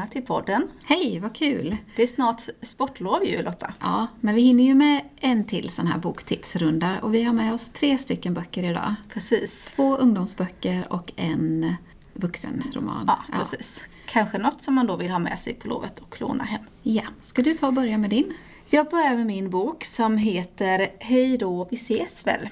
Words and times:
Välkomna 0.00 0.06
till 0.06 0.22
podden. 0.22 0.68
Hej, 0.84 1.18
vad 1.20 1.34
kul! 1.34 1.76
Det 1.96 2.02
är 2.02 2.06
snart 2.06 2.42
sportlov 2.62 3.24
ju 3.24 3.42
Lotta. 3.42 3.74
Ja, 3.80 4.06
men 4.20 4.34
vi 4.34 4.42
hinner 4.42 4.64
ju 4.64 4.74
med 4.74 5.04
en 5.20 5.44
till 5.44 5.70
sån 5.70 5.86
här 5.86 5.98
boktipsrunda 5.98 7.00
och 7.02 7.14
vi 7.14 7.22
har 7.22 7.32
med 7.32 7.54
oss 7.54 7.68
tre 7.68 7.98
stycken 7.98 8.34
böcker 8.34 8.62
idag. 8.62 8.94
Precis. 9.12 9.64
Två 9.64 9.96
ungdomsböcker 9.96 10.86
och 10.90 11.12
en 11.16 11.74
vuxenroman. 12.14 13.04
Ja, 13.06 13.18
precis. 13.32 13.84
Kanske 14.06 14.38
något 14.38 14.62
som 14.62 14.74
man 14.74 14.86
då 14.86 14.96
vill 14.96 15.10
ha 15.10 15.18
med 15.18 15.38
sig 15.38 15.54
på 15.54 15.68
lovet 15.68 16.00
och 16.00 16.20
låna 16.20 16.44
hem. 16.44 16.62
Ja, 16.82 17.04
ska 17.20 17.42
du 17.42 17.54
ta 17.54 17.66
och 17.66 17.74
börja 17.74 17.98
med 17.98 18.10
din? 18.10 18.32
Jag 18.70 18.90
börjar 18.90 19.16
med 19.16 19.26
min 19.26 19.50
bok 19.50 19.84
som 19.84 20.16
heter 20.16 20.88
Hej 20.98 21.38
då, 21.38 21.68
vi 21.70 21.76
ses 21.76 22.26
väl. 22.26 22.48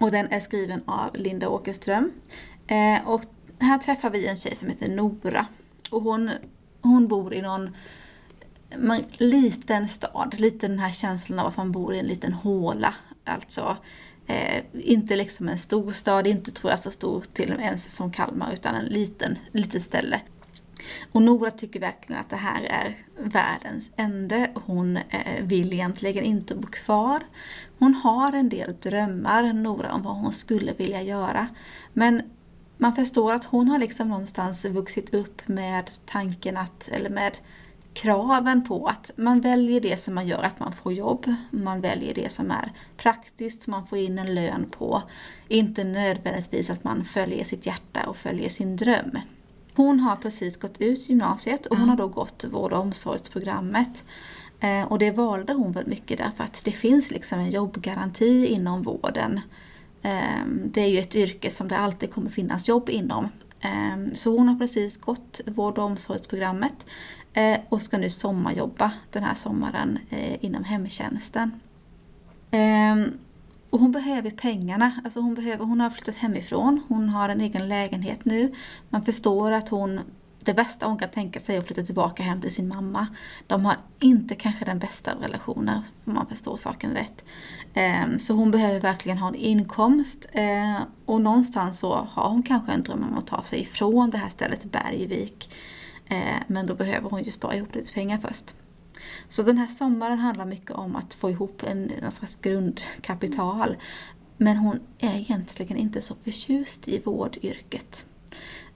Och 0.00 0.10
den 0.10 0.28
är 0.30 0.40
skriven 0.40 0.82
av 0.86 1.16
Linda 1.16 1.48
Åkerström. 1.48 2.12
Eh, 2.66 3.08
och 3.08 3.22
här 3.60 3.78
träffar 3.78 4.10
vi 4.10 4.26
en 4.26 4.36
tjej 4.36 4.54
som 4.54 4.68
heter 4.68 4.90
Nora. 4.90 5.46
Och 5.90 6.02
hon, 6.02 6.30
hon 6.80 7.08
bor 7.08 7.34
i 7.34 7.42
någon 7.42 7.70
man, 8.76 9.04
liten 9.18 9.88
stad, 9.88 10.34
lite 10.38 10.68
den 10.68 10.78
här 10.78 10.92
känslan 10.92 11.38
av 11.38 11.46
att 11.46 11.56
man 11.56 11.72
bor 11.72 11.94
i 11.94 11.98
en 11.98 12.06
liten 12.06 12.32
håla. 12.32 12.94
Alltså 13.24 13.76
eh, 14.26 14.64
inte 14.72 15.16
liksom 15.16 15.48
en 15.48 15.58
stor 15.58 15.92
stad, 15.92 16.26
inte 16.26 16.50
tror 16.50 16.70
jag 16.70 16.80
så 16.80 16.90
stor 16.90 17.24
till 17.32 17.50
och 17.50 17.56
med 17.56 17.66
ens 17.66 17.94
som 17.94 18.12
Kalmar, 18.12 18.52
utan 18.52 18.74
en 18.74 18.84
liten, 18.84 19.38
litet 19.52 19.84
ställe. 19.84 20.20
Och 21.12 21.22
Nora 21.22 21.50
tycker 21.50 21.80
verkligen 21.80 22.20
att 22.20 22.30
det 22.30 22.36
här 22.36 22.62
är 22.62 22.96
världens 23.18 23.90
ände. 23.96 24.50
Hon 24.54 24.96
eh, 24.96 25.42
vill 25.44 25.72
egentligen 25.72 26.24
inte 26.24 26.54
bo 26.54 26.66
kvar. 26.66 27.22
Hon 27.78 27.94
har 27.94 28.32
en 28.32 28.48
del 28.48 28.76
drömmar, 28.82 29.52
Nora, 29.52 29.92
om 29.92 30.02
vad 30.02 30.16
hon 30.16 30.32
skulle 30.32 30.72
vilja 30.72 31.02
göra. 31.02 31.48
Men 31.92 32.22
man 32.78 32.94
förstår 32.94 33.32
att 33.32 33.44
hon 33.44 33.68
har 33.68 33.78
liksom 33.78 34.08
någonstans 34.08 34.64
vuxit 34.64 35.14
upp 35.14 35.48
med 35.48 35.90
tanken 36.06 36.56
att, 36.56 36.88
eller 36.88 37.10
med 37.10 37.36
kraven 37.92 38.64
på 38.64 38.86
att 38.86 39.10
man 39.16 39.40
väljer 39.40 39.80
det 39.80 39.96
som 39.96 40.14
man 40.14 40.26
gör 40.26 40.42
att 40.42 40.60
man 40.60 40.72
får 40.72 40.92
jobb. 40.92 41.34
Man 41.50 41.80
väljer 41.80 42.14
det 42.14 42.32
som 42.32 42.50
är 42.50 42.72
praktiskt, 42.96 43.62
som 43.62 43.70
man 43.70 43.86
får 43.86 43.98
in 43.98 44.18
en 44.18 44.34
lön 44.34 44.66
på. 44.70 45.02
Inte 45.48 45.84
nödvändigtvis 45.84 46.70
att 46.70 46.84
man 46.84 47.04
följer 47.04 47.44
sitt 47.44 47.66
hjärta 47.66 48.06
och 48.06 48.16
följer 48.16 48.48
sin 48.48 48.76
dröm. 48.76 49.18
Hon 49.74 50.00
har 50.00 50.16
precis 50.16 50.56
gått 50.56 50.80
ut 50.80 51.08
gymnasiet 51.08 51.66
och 51.66 51.76
hon 51.76 51.88
har 51.88 51.96
då 51.96 52.08
gått 52.08 52.44
vård 52.50 52.72
och 52.72 52.80
omsorgsprogrammet. 52.80 54.04
Eh, 54.60 54.82
och 54.82 54.98
det 54.98 55.10
valde 55.10 55.52
hon 55.52 55.72
väl 55.72 55.86
mycket 55.86 56.18
därför 56.18 56.44
att 56.44 56.64
det 56.64 56.72
finns 56.72 57.10
liksom 57.10 57.38
en 57.38 57.50
jobbgaranti 57.50 58.46
inom 58.46 58.82
vården. 58.82 59.40
Ehm, 60.02 60.70
det 60.72 60.80
är 60.80 60.88
ju 60.88 60.98
ett 60.98 61.16
yrke 61.16 61.50
som 61.50 61.68
det 61.68 61.78
alltid 61.78 62.12
kommer 62.12 62.30
finnas 62.30 62.68
jobb 62.68 62.90
inom. 62.90 63.28
Ehm, 63.60 64.14
så 64.14 64.36
hon 64.36 64.48
har 64.48 64.56
precis 64.56 64.96
gått 64.96 65.40
vård 65.46 65.78
och 65.78 65.84
omsorgsprogrammet 65.84 66.86
eh, 67.32 67.58
och 67.68 67.82
ska 67.82 67.98
nu 67.98 68.10
sommarjobba 68.10 68.92
den 69.12 69.22
här 69.22 69.34
sommaren 69.34 69.98
eh, 70.10 70.44
inom 70.44 70.64
hemtjänsten. 70.64 71.60
Ehm, 72.50 73.18
och 73.70 73.80
hon 73.80 73.92
behöver 73.92 74.30
pengarna. 74.30 74.92
Alltså 75.04 75.20
hon, 75.20 75.34
behöver, 75.34 75.64
hon 75.64 75.80
har 75.80 75.90
flyttat 75.90 76.16
hemifrån, 76.16 76.80
hon 76.88 77.08
har 77.08 77.28
en 77.28 77.40
egen 77.40 77.68
lägenhet 77.68 78.24
nu. 78.24 78.54
Man 78.88 79.04
förstår 79.04 79.52
att 79.52 79.68
hon, 79.68 80.00
det 80.48 80.54
bästa 80.54 80.86
hon 80.86 80.98
kan 80.98 81.08
tänka 81.08 81.40
sig 81.40 81.56
är 81.56 81.58
att 81.58 81.66
flytta 81.66 81.82
tillbaka 81.82 82.22
hem 82.22 82.40
till 82.40 82.54
sin 82.54 82.68
mamma. 82.68 83.06
De 83.46 83.64
har 83.64 83.76
inte 84.00 84.34
kanske 84.34 84.64
den 84.64 84.78
bästa 84.78 85.12
av 85.12 85.20
relationer, 85.20 85.82
om 86.04 86.14
man 86.14 86.26
förstår 86.26 86.56
saken 86.56 86.94
rätt. 86.94 87.24
Ehm, 87.74 88.18
så 88.18 88.34
hon 88.34 88.50
behöver 88.50 88.80
verkligen 88.80 89.18
ha 89.18 89.28
en 89.28 89.34
inkomst. 89.34 90.26
Ehm, 90.32 90.82
och 91.06 91.20
någonstans 91.20 91.78
så 91.78 92.08
har 92.10 92.28
hon 92.28 92.42
kanske 92.42 92.72
en 92.72 92.82
dröm 92.82 93.04
om 93.10 93.18
att 93.18 93.26
ta 93.26 93.42
sig 93.42 93.60
ifrån 93.60 94.10
det 94.10 94.18
här 94.18 94.28
stället 94.28 94.64
Bergvik. 94.64 95.54
Ehm, 96.06 96.42
men 96.46 96.66
då 96.66 96.74
behöver 96.74 97.10
hon 97.10 97.22
ju 97.22 97.30
spara 97.30 97.54
ihop 97.54 97.74
lite 97.74 97.92
pengar 97.92 98.18
först. 98.18 98.54
Så 99.28 99.42
den 99.42 99.58
här 99.58 99.66
sommaren 99.66 100.18
handlar 100.18 100.44
mycket 100.44 100.70
om 100.70 100.96
att 100.96 101.14
få 101.14 101.30
ihop 101.30 101.62
en, 101.66 101.90
en 102.02 102.12
slags 102.12 102.36
grundkapital. 102.36 103.76
Men 104.36 104.56
hon 104.56 104.80
är 104.98 105.16
egentligen 105.16 105.76
inte 105.76 106.00
så 106.00 106.14
förtjust 106.24 106.88
i 106.88 106.98
vårdyrket. 106.98 108.06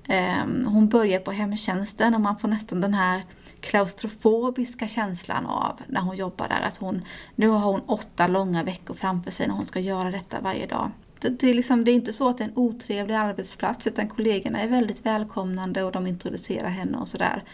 Ehm, 0.09 0.67
hon 0.67 0.89
börjar 0.89 1.21
på 1.21 1.33
hemtjänsten 1.33 2.15
och 2.15 2.21
man 2.21 2.39
får 2.39 2.49
nästan 2.49 2.81
den 2.81 2.95
här 2.95 3.23
klaustrofobiska 3.61 4.89
känslan 4.89 5.47
av 5.47 5.81
när 5.87 6.01
hon 6.01 6.17
jobbar 6.17 6.49
där. 6.49 6.61
Att 6.61 6.77
hon, 6.77 7.03
nu 7.35 7.49
har 7.49 7.73
hon 7.73 7.81
åtta 7.81 8.27
långa 8.27 8.63
veckor 8.63 8.95
framför 8.95 9.31
sig 9.31 9.47
när 9.47 9.55
hon 9.55 9.67
ska 9.67 9.81
göra 9.81 10.11
detta 10.11 10.41
varje 10.41 10.67
dag. 10.67 10.91
Det, 11.19 11.43
är 11.43 11.55
liksom, 11.55 11.85
det 11.85 11.91
är 11.91 11.95
inte 11.95 12.13
så 12.13 12.29
att 12.29 12.39
det 12.39 12.45
är 12.45 12.49
en 12.49 12.57
otrevlig 12.57 13.15
arbetsplats 13.15 13.87
utan 13.87 14.09
kollegorna 14.09 14.61
är 14.61 14.69
väldigt 14.69 15.07
välkomnande 15.07 15.83
och 15.83 15.93
de 15.93 16.07
introducerar 16.07 16.69
henne 16.69 16.99
och 16.99 17.09
sådär. 17.09 17.45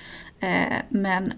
Ehm, 0.41 0.83
men 0.89 1.33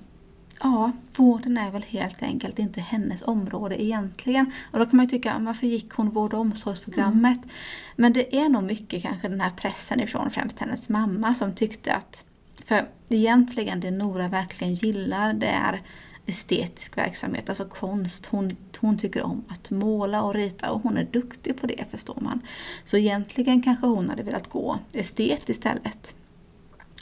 ja, 0.61 0.93
vården 1.17 1.59
är 1.59 1.71
väl 1.71 1.83
helt 1.83 2.23
enkelt 2.23 2.59
inte 2.59 2.81
hennes 2.81 3.23
område 3.23 3.83
egentligen. 3.83 4.53
Och 4.73 4.79
då 4.79 4.87
kan 4.87 4.97
man 4.97 5.07
ju 5.07 5.11
tycka, 5.11 5.39
varför 5.41 5.67
gick 5.67 5.93
hon 5.93 6.11
vård 6.11 6.35
och 6.35 6.41
omsorgsprogrammet? 6.41 7.37
Mm. 7.37 7.49
Men 7.97 8.13
det 8.13 8.37
är 8.37 8.49
nog 8.49 8.63
mycket 8.63 9.03
kanske 9.03 9.29
den 9.29 9.41
här 9.41 9.51
pressen 9.51 10.01
ifrån 10.01 10.31
främst 10.31 10.59
hennes 10.59 10.89
mamma 10.89 11.35
som 11.35 11.55
tyckte 11.55 11.95
att, 11.95 12.25
för 12.65 12.89
egentligen 13.09 13.81
det 13.81 13.91
Nora 13.91 14.29
verkligen 14.29 14.75
gillar 14.75 15.33
det 15.33 15.47
är 15.47 15.83
estetisk 16.27 16.97
verksamhet, 16.97 17.49
alltså 17.49 17.65
konst. 17.65 18.27
Hon, 18.27 18.57
hon 18.81 18.99
tycker 18.99 19.23
om 19.23 19.45
att 19.49 19.71
måla 19.71 20.23
och 20.23 20.35
rita 20.35 20.71
och 20.71 20.83
hon 20.83 20.97
är 20.97 21.05
duktig 21.05 21.61
på 21.61 21.67
det 21.67 21.85
förstår 21.91 22.19
man. 22.21 22.41
Så 22.85 22.97
egentligen 22.97 23.63
kanske 23.63 23.87
hon 23.87 24.11
hade 24.11 24.23
velat 24.23 24.49
gå 24.49 24.79
estet 24.93 25.49
istället 25.49 26.15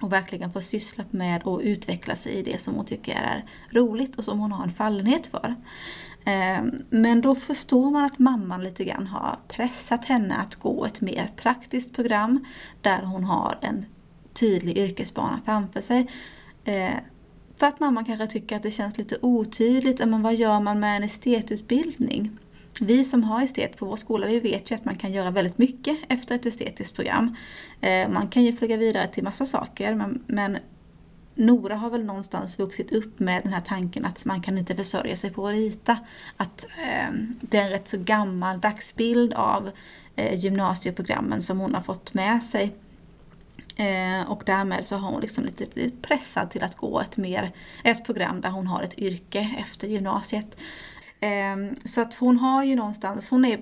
och 0.02 0.12
verkligen 0.12 0.52
få 0.52 0.60
syssla 0.60 1.04
med 1.10 1.42
och 1.42 1.60
utveckla 1.60 2.16
sig 2.16 2.32
i 2.32 2.42
det 2.42 2.60
som 2.60 2.74
hon 2.74 2.86
tycker 2.86 3.14
är 3.14 3.44
roligt 3.70 4.16
och 4.16 4.24
som 4.24 4.38
hon 4.38 4.52
har 4.52 4.64
en 4.64 4.72
fallenhet 4.72 5.26
för. 5.26 5.54
Ehm, 6.24 6.70
men 6.90 7.20
då 7.20 7.34
förstår 7.34 7.90
man 7.90 8.04
att 8.04 8.18
mamman 8.18 8.64
lite 8.64 8.84
grann 8.84 9.06
har 9.06 9.38
pressat 9.48 10.04
henne 10.04 10.36
att 10.36 10.56
gå 10.56 10.84
ett 10.84 11.00
mer 11.00 11.32
praktiskt 11.36 11.94
program 11.94 12.44
där 12.80 13.02
hon 13.02 13.24
har 13.24 13.58
en 13.62 13.86
tydlig 14.34 14.78
yrkesbana 14.78 15.40
framför 15.44 15.80
sig. 15.80 16.10
Ehm, 16.64 17.00
för 17.56 17.66
att 17.66 17.80
mamman 17.80 18.04
kanske 18.04 18.26
tycker 18.26 18.56
att 18.56 18.62
det 18.62 18.70
känns 18.70 18.98
lite 18.98 19.18
otydligt, 19.22 19.98
men 19.98 20.22
vad 20.22 20.34
gör 20.34 20.60
man 20.60 20.80
med 20.80 20.96
en 20.96 21.04
estetutbildning? 21.04 22.38
Vi 22.80 23.04
som 23.04 23.24
har 23.24 23.42
estet 23.42 23.76
på 23.76 23.86
vår 23.86 23.96
skola, 23.96 24.26
vi 24.26 24.40
vet 24.40 24.70
ju 24.70 24.74
att 24.74 24.84
man 24.84 24.96
kan 24.96 25.12
göra 25.12 25.30
väldigt 25.30 25.58
mycket 25.58 25.98
efter 26.08 26.34
ett 26.34 26.46
estetiskt 26.46 26.94
program. 26.94 27.36
Eh, 27.80 28.08
man 28.08 28.28
kan 28.28 28.44
ju 28.44 28.56
plugga 28.56 28.76
vidare 28.76 29.08
till 29.08 29.24
massa 29.24 29.46
saker 29.46 29.94
men, 29.94 30.22
men 30.26 30.58
Nora 31.38 31.76
har 31.76 31.90
väl 31.90 32.04
någonstans 32.04 32.58
vuxit 32.58 32.92
upp 32.92 33.18
med 33.18 33.42
den 33.42 33.52
här 33.52 33.60
tanken 33.60 34.04
att 34.04 34.24
man 34.24 34.42
kan 34.42 34.58
inte 34.58 34.76
försörja 34.76 35.16
sig 35.16 35.30
på 35.30 35.48
att 35.48 35.54
rita. 35.54 35.98
Att 36.36 36.64
eh, 36.64 37.14
det 37.40 37.58
är 37.58 37.64
en 37.64 37.70
rätt 37.70 37.88
så 37.88 37.98
gammal 37.98 38.60
dagsbild 38.60 39.32
av 39.32 39.70
eh, 40.16 40.34
gymnasieprogrammen 40.34 41.42
som 41.42 41.58
hon 41.58 41.74
har 41.74 41.82
fått 41.82 42.14
med 42.14 42.42
sig. 42.44 42.74
Eh, 43.76 44.30
och 44.30 44.42
därmed 44.46 44.86
så 44.86 44.96
har 44.96 45.10
hon 45.10 45.20
liksom 45.20 45.44
lite 45.44 45.66
blivit 45.66 46.02
pressad 46.02 46.50
till 46.50 46.62
att 46.62 46.76
gå 46.76 47.00
ett, 47.00 47.16
mer, 47.16 47.50
ett 47.84 48.04
program 48.04 48.40
där 48.40 48.50
hon 48.50 48.66
har 48.66 48.82
ett 48.82 48.98
yrke 48.98 49.54
efter 49.58 49.88
gymnasiet. 49.88 50.56
Ehm, 51.20 51.76
så 51.84 52.00
att 52.00 52.14
hon 52.14 52.36
har 52.36 52.64
ju 52.64 52.76
någonstans, 52.76 53.30
hon 53.30 53.44
är, 53.44 53.58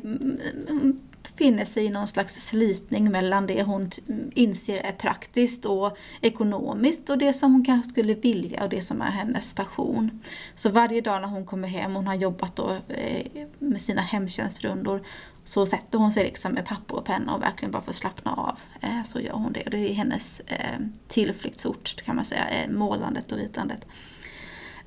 befinner 1.37 1.65
sig 1.65 1.85
i 1.85 1.91
någon 1.91 2.07
slags 2.07 2.35
slitning 2.49 3.11
mellan 3.11 3.47
det 3.47 3.63
hon 3.63 3.91
inser 4.35 4.79
är 4.79 4.93
praktiskt 4.93 5.65
och 5.65 5.97
ekonomiskt 6.21 7.11
och 7.11 7.19
det 7.19 7.33
som 7.33 7.53
hon 7.53 7.65
kanske 7.65 7.91
skulle 7.91 8.15
vilja 8.15 8.63
och 8.63 8.69
det 8.69 8.83
som 8.83 9.03
är 9.03 9.11
hennes 9.11 9.53
passion. 9.53 10.21
Så 10.55 10.71
varje 10.71 11.01
dag 11.01 11.21
när 11.21 11.29
hon 11.29 11.47
kommer 11.47 11.69
hem, 11.69 11.95
hon 11.95 12.07
har 12.07 12.15
jobbat 12.15 12.57
då 12.57 12.77
eh, 12.89 13.47
med 13.59 13.81
sina 13.81 14.03
hemtjänstrundor, 14.03 15.03
så 15.45 15.67
sätter 15.67 15.99
hon 15.99 16.13
sig 16.13 16.25
liksom 16.25 16.53
med 16.53 16.67
papper 16.67 16.97
och 16.97 17.05
penna 17.05 17.35
och 17.35 17.43
verkligen 17.43 17.73
bara 17.73 17.83
får 17.83 17.93
slappna 17.93 18.33
av. 18.35 18.59
Eh, 18.81 19.03
så 19.03 19.21
gör 19.21 19.33
hon 19.33 19.53
det. 19.53 19.63
Och 19.63 19.71
Det 19.71 19.91
är 19.91 19.95
hennes 19.95 20.41
eh, 20.41 20.79
tillflyktsort 21.09 22.03
kan 22.03 22.17
man 22.17 22.25
säga, 22.25 22.47
målandet 22.71 23.33
och 23.33 23.39
ritandet. 23.39 23.87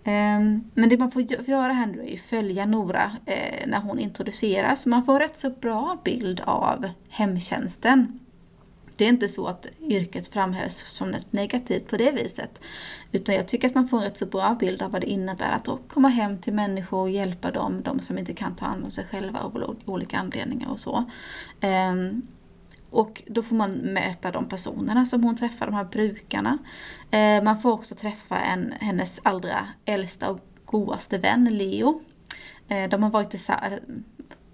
Ehm, 0.09 0.63
men 0.73 0.89
det 0.89 0.97
man 0.97 1.11
får 1.11 1.21
göra 1.49 1.73
här 1.73 1.85
nu 1.87 2.09
är 2.09 2.13
att 2.13 2.19
följa 2.19 2.65
Nora 2.65 3.11
eh, 3.25 3.67
när 3.67 3.79
hon 3.79 3.99
introduceras. 3.99 4.85
Man 4.85 5.05
får 5.05 5.19
rätt 5.19 5.37
så 5.37 5.49
bra 5.49 5.97
bild 6.03 6.41
av 6.45 6.89
hemtjänsten. 7.09 8.19
Det 8.95 9.05
är 9.05 9.09
inte 9.09 9.27
så 9.27 9.47
att 9.47 9.67
yrket 9.81 10.27
framhävs 10.27 10.77
som 10.77 11.11
något 11.11 11.33
negativt 11.33 11.87
på 11.87 11.97
det 11.97 12.11
viset. 12.11 12.61
Utan 13.11 13.35
jag 13.35 13.47
tycker 13.47 13.67
att 13.67 13.75
man 13.75 13.87
får 13.87 13.97
en 13.97 14.03
rätt 14.03 14.17
så 14.17 14.25
bra 14.25 14.57
bild 14.59 14.81
av 14.81 14.91
vad 14.91 15.01
det 15.01 15.09
innebär 15.09 15.51
att 15.51 15.69
komma 15.87 16.07
hem 16.07 16.37
till 16.37 16.53
människor 16.53 16.99
och 16.99 17.09
hjälpa 17.09 17.51
dem, 17.51 17.81
de 17.81 17.99
som 17.99 18.17
inte 18.17 18.33
kan 18.33 18.55
ta 18.55 18.65
hand 18.65 18.85
om 18.85 18.91
sig 18.91 19.05
själva 19.11 19.39
av 19.39 19.77
olika 19.85 20.17
anledningar 20.17 20.69
och 20.69 20.79
så. 20.79 21.05
Ehm, 21.61 22.21
och 22.89 23.23
då 23.27 23.43
får 23.43 23.55
man 23.55 23.71
möta 23.71 24.31
de 24.31 24.49
personerna 24.49 25.05
som 25.05 25.23
hon 25.23 25.35
träffar, 25.35 25.65
de 25.65 25.75
här 25.75 25.83
brukarna. 25.83 26.57
Eh, 27.11 27.43
man 27.43 27.61
får 27.61 27.71
också 27.71 27.95
träffa 27.95 28.39
en, 28.39 28.73
hennes 28.79 29.19
allra 29.23 29.67
äldsta 29.85 30.29
och 30.29 30.39
godaste 30.65 31.17
vän, 31.17 31.45
Leo. 31.45 32.01
Eh, 32.67 32.89
de 32.89 33.03
har 33.03 33.09
varit 33.09 33.31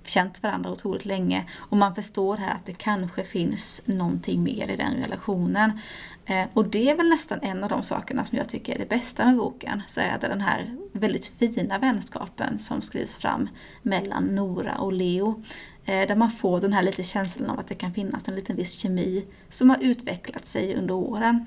känt 0.07 0.43
varandra 0.43 0.71
otroligt 0.71 1.05
länge 1.05 1.45
och 1.57 1.77
man 1.77 1.95
förstår 1.95 2.37
här 2.37 2.51
att 2.51 2.65
det 2.65 2.73
kanske 2.73 3.23
finns 3.23 3.81
någonting 3.85 4.43
mer 4.43 4.67
i 4.67 4.75
den 4.75 4.93
relationen. 4.93 5.79
Eh, 6.25 6.45
och 6.53 6.65
det 6.65 6.89
är 6.89 6.95
väl 6.95 7.09
nästan 7.09 7.39
en 7.41 7.63
av 7.63 7.69
de 7.69 7.83
sakerna 7.83 8.25
som 8.25 8.37
jag 8.37 8.49
tycker 8.49 8.75
är 8.75 8.79
det 8.79 8.89
bästa 8.89 9.25
med 9.25 9.37
boken. 9.37 9.81
Så 9.87 10.01
är 10.01 10.17
det 10.21 10.27
den 10.27 10.41
här 10.41 10.75
väldigt 10.91 11.27
fina 11.27 11.77
vänskapen 11.77 12.59
som 12.59 12.81
skrivs 12.81 13.15
fram 13.15 13.49
mellan 13.81 14.23
Nora 14.23 14.75
och 14.75 14.93
Leo. 14.93 15.43
Eh, 15.85 16.07
där 16.07 16.15
man 16.15 16.31
får 16.31 16.59
den 16.59 16.73
här 16.73 16.83
lite 16.83 17.03
känslan 17.03 17.49
av 17.49 17.59
att 17.59 17.67
det 17.67 17.75
kan 17.75 17.93
finnas 17.93 18.27
en 18.27 18.35
liten 18.35 18.55
viss 18.55 18.71
kemi 18.71 19.25
som 19.49 19.69
har 19.69 19.77
utvecklat 19.83 20.45
sig 20.45 20.75
under 20.75 20.93
åren. 20.93 21.45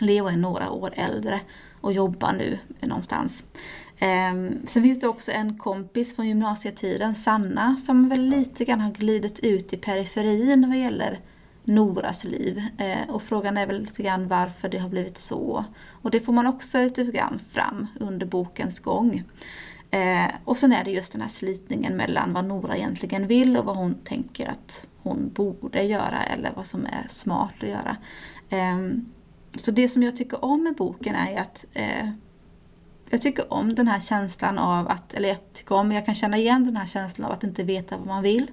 Leo 0.00 0.26
är 0.26 0.36
några 0.36 0.70
år 0.70 0.92
äldre 0.96 1.40
och 1.80 1.92
jobbar 1.92 2.32
nu 2.32 2.58
någonstans. 2.80 3.44
Ehm, 4.04 4.66
sen 4.66 4.82
finns 4.82 5.00
det 5.00 5.08
också 5.08 5.32
en 5.32 5.58
kompis 5.58 6.16
från 6.16 6.28
gymnasietiden, 6.28 7.14
Sanna, 7.14 7.76
som 7.76 8.08
väl 8.08 8.20
lite 8.20 8.64
grann 8.64 8.80
har 8.80 8.90
glidit 8.90 9.38
ut 9.38 9.72
i 9.72 9.76
periferin 9.76 10.68
vad 10.68 10.78
gäller 10.78 11.20
Noras 11.64 12.24
liv. 12.24 12.62
Ehm, 12.78 13.10
och 13.10 13.22
frågan 13.22 13.56
är 13.56 13.66
väl 13.66 13.80
lite 13.80 14.02
grann 14.02 14.28
varför 14.28 14.68
det 14.68 14.78
har 14.78 14.88
blivit 14.88 15.18
så. 15.18 15.64
Och 16.02 16.10
det 16.10 16.20
får 16.20 16.32
man 16.32 16.46
också 16.46 16.78
lite 16.78 17.04
grann 17.04 17.40
fram 17.50 17.86
under 18.00 18.26
bokens 18.26 18.80
gång. 18.80 19.22
Ehm, 19.90 20.30
och 20.44 20.58
sen 20.58 20.72
är 20.72 20.84
det 20.84 20.90
just 20.90 21.12
den 21.12 21.20
här 21.20 21.28
slitningen 21.28 21.96
mellan 21.96 22.32
vad 22.32 22.44
Nora 22.44 22.76
egentligen 22.76 23.26
vill 23.26 23.56
och 23.56 23.64
vad 23.64 23.76
hon 23.76 23.94
tänker 23.94 24.48
att 24.48 24.86
hon 25.02 25.30
borde 25.34 25.82
göra 25.82 26.22
eller 26.22 26.52
vad 26.56 26.66
som 26.66 26.86
är 26.86 27.06
smart 27.08 27.54
att 27.60 27.68
göra. 27.68 27.96
Så 29.56 29.70
det 29.70 29.88
som 29.88 30.02
jag 30.02 30.16
tycker 30.16 30.44
om 30.44 30.62
med 30.62 30.74
boken 30.74 31.14
är 31.14 31.40
att 31.40 31.64
eh, 31.72 32.08
jag 33.10 33.22
tycker 33.22 33.52
om 33.52 33.74
den 33.74 33.88
här 33.88 34.00
känslan 34.00 34.58
av 34.58 34.88
att, 34.88 35.14
eller 35.14 35.28
jag 35.28 35.52
tycker 35.52 35.74
om, 35.74 35.92
jag 35.92 36.06
kan 36.06 36.14
känna 36.14 36.36
igen 36.36 36.64
den 36.64 36.76
här 36.76 36.86
känslan 36.86 37.26
av 37.26 37.32
att 37.32 37.44
inte 37.44 37.62
veta 37.62 37.96
vad 37.96 38.06
man 38.06 38.22
vill. 38.22 38.50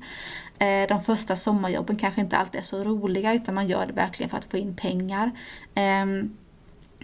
Eh, 0.59 0.87
de 0.87 1.03
första 1.03 1.35
sommarjobben 1.35 1.95
kanske 1.95 2.21
inte 2.21 2.37
alltid 2.37 2.59
är 2.59 2.65
så 2.65 2.83
roliga 2.83 3.33
utan 3.33 3.55
man 3.55 3.67
gör 3.67 3.85
det 3.85 3.93
verkligen 3.93 4.29
för 4.29 4.37
att 4.37 4.45
få 4.45 4.57
in 4.57 4.75
pengar. 4.75 5.31
Ehm, 5.75 6.37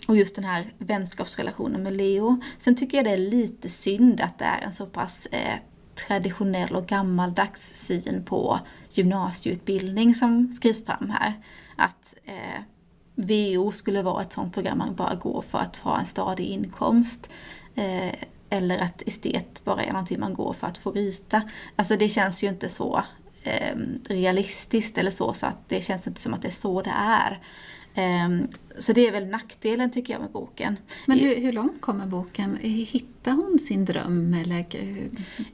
och 0.08 0.18
just 0.18 0.36
den 0.36 0.46
här 0.46 0.74
vänskapsrelationen 0.78 1.84
med 1.84 1.94
Leo. 1.94 2.42
Sen 2.58 2.76
tycker 2.76 2.98
jag 2.98 3.06
det 3.06 3.12
är 3.12 3.18
lite 3.18 3.70
synd 3.70 4.22
att 4.22 4.40
det 4.40 4.46
är 4.46 4.62
en 4.62 4.74
så 4.74 4.86
pass 4.86 5.26
eh, 5.26 5.56
traditionell 6.08 6.76
och 6.76 6.88
gammaldags 6.88 7.76
syn 7.76 8.24
på 8.26 8.60
gymnasieutbildning 8.90 10.16
som 10.16 10.52
skrivs 10.52 10.86
fram 10.86 11.10
här. 11.10 11.34
Att 11.76 12.14
eh, 12.26 12.62
VO 13.18 13.72
skulle 13.72 14.02
vara 14.02 14.22
ett 14.22 14.34
sådant 14.34 14.54
program 14.54 14.78
man 14.78 14.96
bara 14.96 15.16
går 15.16 15.42
för 15.42 15.58
att 15.58 15.78
ha 15.78 16.00
en 16.00 16.06
stadig 16.06 16.46
inkomst. 16.46 17.30
Eh, 17.76 18.14
eller 18.50 18.78
att 18.78 19.02
estet 19.06 19.62
bara 19.64 19.84
är 19.84 19.92
någonting 19.92 20.20
man 20.20 20.34
går 20.34 20.54
för 20.54 20.68
att 20.68 20.78
få 20.78 20.92
rita. 20.92 21.42
Alltså 21.76 21.96
det 21.98 22.10
känns 22.10 22.44
ju 22.44 22.48
inte 22.48 22.70
så 22.70 23.04
eh, 23.44 23.78
realistiskt 24.10 24.98
eller 24.98 25.12
så, 25.12 25.34
så 25.34 25.46
att 25.46 25.58
det 25.68 25.82
känns 25.82 26.08
inte 26.08 26.22
som 26.22 26.34
att 26.34 26.42
det 26.42 26.48
är 26.48 26.52
så 26.52 26.82
det 26.82 26.94
är. 26.96 27.40
Ehm, 27.96 28.48
så 28.80 28.94
det 28.94 29.08
är 29.08 29.12
väl 29.12 29.28
nackdelen 29.28 29.92
tycker 29.92 30.14
jag 30.14 30.22
med 30.22 30.32
boken. 30.32 30.78
Men 31.06 31.20
hur, 31.20 31.36
hur 31.36 31.52
långt 31.52 31.82
kommer 31.82 32.06
boken? 32.06 32.58
Hittar 32.62 33.32
hon 33.32 33.60
sin 33.60 33.86
dröm? 33.86 34.34
Eller? 34.34 34.66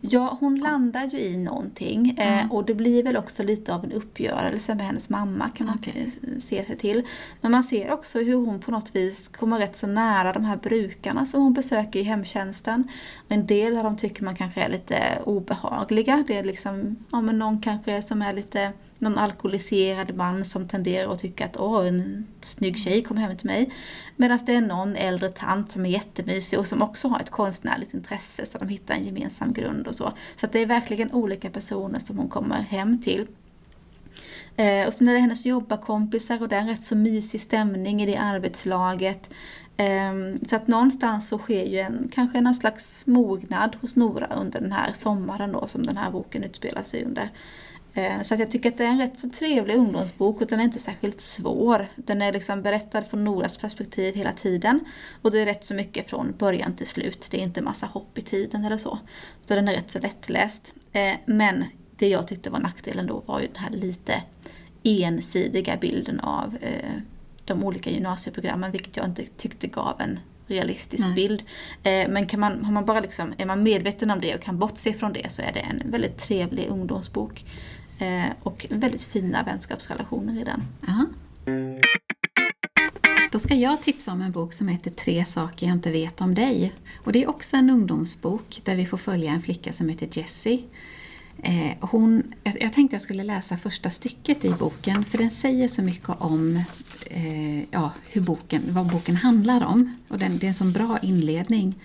Ja, 0.02 0.38
hon 0.40 0.60
landar 0.60 1.06
ju 1.06 1.20
i 1.20 1.38
någonting. 1.38 2.16
Mm. 2.18 2.52
och 2.52 2.66
det 2.66 2.74
blir 2.74 3.04
väl 3.04 3.18
också 3.18 3.44
lite 3.44 3.74
av 3.74 3.84
en 3.84 3.92
uppgörelse 3.92 4.76
med 4.76 4.86
hennes 4.86 5.10
mamma 5.10 5.50
kan 5.50 5.68
man 5.68 5.80
okay. 5.80 6.10
se 6.40 6.66
sig 6.66 6.78
till. 6.78 7.04
Men 7.42 7.52
man 7.52 7.64
ser 7.64 7.92
också 7.92 8.20
hur 8.20 8.36
hon 8.36 8.60
på 8.60 8.72
något 8.72 8.96
vis 8.96 9.28
kommer 9.28 9.60
rätt 9.60 9.76
så 9.76 9.88
nära 9.88 10.34
de 10.34 10.46
här 10.46 10.58
brukarna 10.58 11.26
som 11.26 11.42
hon 11.42 11.54
besöker 11.54 12.00
i 12.00 12.04
hemtjänsten. 12.04 12.88
Och 13.26 13.32
en 13.32 13.48
del 13.48 13.78
av 13.78 13.84
dem 13.84 13.98
tycker 13.98 14.24
man 14.24 14.36
kanske 14.36 14.62
är 14.62 14.70
lite 14.70 15.20
obehagliga. 15.26 16.24
Det 16.28 16.38
är 16.38 16.44
liksom, 16.44 16.96
ja 17.12 17.22
men 17.22 17.40
någon 17.40 17.62
kanske 17.62 18.02
som 18.02 18.22
är 18.22 18.34
lite 18.34 18.74
någon 19.04 19.18
alkoholiserad 19.18 20.16
man 20.16 20.46
som 20.46 20.68
tenderar 20.68 21.12
att 21.12 21.20
tycka 21.20 21.46
att 21.46 21.58
åh, 21.58 21.88
en 21.88 22.28
snygg 22.42 22.78
tjej 22.78 23.04
kom 23.14 23.22
hem 23.22 23.38
till 23.38 23.48
mig. 23.48 23.70
Medan 24.16 24.40
det 24.46 24.56
är 24.56 24.62
någon 24.62 24.96
äldre 24.96 25.30
tant 25.30 25.72
som 25.72 25.86
är 25.86 25.90
jättemysig 25.90 26.60
och 26.60 26.68
som 26.68 26.82
också 26.82 27.08
har 27.08 27.20
ett 27.20 27.30
konstnärligt 27.30 27.94
intresse 27.94 28.46
så 28.46 28.58
de 28.58 28.68
hittar 28.68 28.94
en 28.94 29.04
gemensam 29.04 29.54
grund 29.54 29.88
och 29.88 29.96
så. 29.96 30.14
Så 30.36 30.48
det 30.48 30.60
är 30.60 30.66
verkligen 30.66 31.12
olika 31.12 31.50
personer 31.50 32.00
som 32.00 32.18
hon 32.18 32.30
kommer 32.30 32.62
hem 32.62 33.02
till. 33.02 33.28
Eh, 34.56 34.88
och 34.88 34.94
sen 34.94 35.08
är 35.08 35.14
det 35.14 35.20
hennes 35.20 35.46
jobbarkompisar 35.46 36.42
och 36.42 36.50
det 36.50 36.56
är 36.56 36.62
en 36.62 36.68
rätt 36.68 36.84
så 36.84 36.96
mysig 36.96 37.42
stämning 37.42 38.02
i 38.02 38.06
det 38.06 38.18
arbetslaget. 38.18 39.30
Eh, 39.78 40.14
så 40.48 40.56
att 40.56 40.68
någonstans 40.68 41.28
så 41.28 41.38
sker 41.38 41.66
ju 41.66 41.80
en, 41.80 42.10
kanske 42.14 42.42
någon 42.42 42.56
slags 42.56 43.06
mognad 43.06 43.76
hos 43.82 43.96
Nora 43.96 44.28
under 44.36 44.62
den 44.62 44.72
här 44.72 44.94
sommaren 44.94 45.52
då 45.52 45.68
som 45.68 45.86
den 45.86 45.98
här 45.98 46.12
boken 46.12 46.44
utspelar 46.44 46.84
sig 46.84 47.04
under. 47.06 47.30
Eh, 47.94 48.22
så 48.22 48.34
att 48.34 48.40
jag 48.40 48.52
tycker 48.52 48.72
att 48.72 48.78
det 48.78 48.84
är 48.84 48.88
en 48.88 48.98
rätt 48.98 49.20
så 49.20 49.30
trevlig 49.30 49.76
ungdomsbok 49.76 50.42
och 50.42 50.48
den 50.48 50.60
är 50.60 50.64
inte 50.64 50.80
särskilt 50.80 51.22
svår. 51.22 51.88
Den 51.96 52.22
är 52.22 52.32
liksom 52.34 52.62
berättad 52.62 53.04
från 53.04 53.24
Noras 53.24 53.58
perspektiv 53.58 54.16
hela 54.16 54.32
tiden. 54.32 54.80
Och 55.22 55.32
det 55.32 55.40
är 55.40 55.46
rätt 55.46 55.66
så 55.66 55.74
mycket 55.74 56.10
från 56.10 56.34
början 56.38 56.76
till 56.76 56.88
slut. 56.88 57.28
Det 57.32 57.38
är 57.38 57.42
inte 57.42 57.62
massa 57.62 57.86
hopp 57.86 58.18
i 58.18 58.22
tiden 58.22 58.66
eller 58.66 58.78
så. 58.78 59.00
Så 59.42 59.56
den 59.56 59.68
är 59.68 59.74
rätt 59.74 59.92
så 59.92 60.00
lättläst. 60.00 60.74
Eh, 60.92 61.14
men 61.26 61.66
det 61.98 62.08
jag 62.08 62.28
tyckte 62.28 62.50
var 62.50 62.60
nackdelen 62.60 63.08
då 63.08 63.24
var 63.26 63.40
ju 63.40 63.48
den 63.48 63.64
här 63.64 63.70
lite 63.70 64.24
ensidiga 64.84 65.78
bilden 65.78 66.20
av 66.20 66.58
eh, 66.62 66.92
de 67.46 67.64
olika 67.64 67.90
gymnasieprogrammen 67.90 68.72
vilket 68.72 68.98
jag 68.98 69.06
inte 69.06 69.26
tyckte 69.26 69.68
gav 69.68 70.02
en 70.02 70.20
realistisk 70.48 71.04
Nej. 71.04 71.16
bild. 71.16 71.44
Men 71.84 72.26
kan 72.26 72.40
man, 72.40 72.66
har 72.66 72.74
man 72.74 72.86
bara 72.86 73.00
liksom, 73.00 73.34
är 73.38 73.46
man 73.46 73.64
medveten 73.64 74.12
om 74.12 74.22
det 74.22 74.36
och 74.36 74.42
kan 74.42 74.60
bortse 74.60 74.94
från 74.94 75.14
det 75.14 75.32
så 75.32 75.42
är 75.42 75.52
det 75.54 75.60
en 75.60 75.92
väldigt 75.92 76.18
trevlig 76.18 76.68
ungdomsbok. 76.68 77.46
Eh, 78.04 78.32
och 78.44 78.66
väldigt 78.70 79.04
fina 79.04 79.44
vänskapsrelationer 79.44 80.42
i 80.42 80.44
den. 80.44 80.64
Aha. 80.88 81.06
Då 83.32 83.40
ska 83.40 83.56
jag 83.56 83.82
tipsa 83.82 84.12
om 84.12 84.22
en 84.22 84.32
bok 84.32 84.54
som 84.54 84.68
heter 84.68 84.92
Tre 84.92 85.26
saker 85.26 85.68
jag 85.68 85.76
inte 85.76 85.92
vet 85.92 86.22
om 86.22 86.36
dig. 86.36 86.74
Och 87.06 87.12
Det 87.12 87.24
är 87.24 87.30
också 87.30 87.58
en 87.58 87.70
ungdomsbok 87.70 88.62
där 88.64 88.76
vi 88.76 88.86
får 88.86 88.98
följa 88.98 89.32
en 89.32 89.42
flicka 89.42 89.74
som 89.74 89.90
heter 89.90 90.10
Jessie. 90.12 90.64
Eh, 91.44 91.78
hon, 91.80 92.34
jag, 92.44 92.62
jag 92.62 92.74
tänkte 92.74 92.96
jag 92.96 93.02
skulle 93.02 93.24
läsa 93.24 93.58
första 93.58 93.90
stycket 93.90 94.46
i 94.46 94.50
boken 94.50 95.06
för 95.06 95.18
den 95.18 95.32
säger 95.32 95.68
så 95.68 95.82
mycket 95.82 96.10
om 96.10 96.64
eh, 97.06 97.64
ja, 97.72 97.92
hur 98.12 98.22
boken, 98.22 98.62
vad 98.68 98.86
boken 98.86 99.16
handlar 99.16 99.66
om. 99.66 99.98
Och 100.08 100.18
den, 100.18 100.38
det 100.38 100.46
är 100.46 100.48
en 100.48 100.54
så 100.54 100.64
bra 100.64 101.00
inledning. 101.02 101.76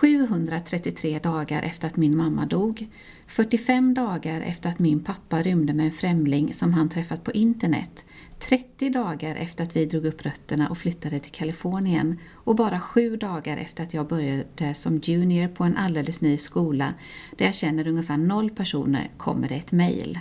733 0.00 1.18
dagar 1.18 1.62
efter 1.62 1.88
att 1.88 1.96
min 1.96 2.16
mamma 2.16 2.46
dog, 2.46 2.88
45 3.26 3.94
dagar 3.94 4.40
efter 4.40 4.70
att 4.70 4.78
min 4.78 5.04
pappa 5.04 5.42
rymde 5.42 5.72
med 5.72 5.86
en 5.86 5.92
främling 5.92 6.54
som 6.54 6.72
han 6.72 6.88
träffat 6.88 7.24
på 7.24 7.32
internet, 7.32 8.04
30 8.38 8.90
dagar 8.90 9.36
efter 9.36 9.64
att 9.64 9.76
vi 9.76 9.86
drog 9.86 10.04
upp 10.04 10.26
rötterna 10.26 10.68
och 10.68 10.78
flyttade 10.78 11.20
till 11.20 11.32
Kalifornien 11.32 12.18
och 12.34 12.56
bara 12.56 12.80
sju 12.80 13.16
dagar 13.16 13.56
efter 13.56 13.82
att 13.82 13.94
jag 13.94 14.08
började 14.08 14.74
som 14.74 15.00
junior 15.02 15.48
på 15.48 15.64
en 15.64 15.76
alldeles 15.76 16.20
ny 16.20 16.36
skola 16.36 16.94
där 17.36 17.46
jag 17.46 17.54
känner 17.54 17.88
ungefär 17.88 18.16
noll 18.16 18.50
personer 18.50 19.10
kommer 19.16 19.48
det 19.48 19.54
ett 19.54 19.72
mejl. 19.72 20.18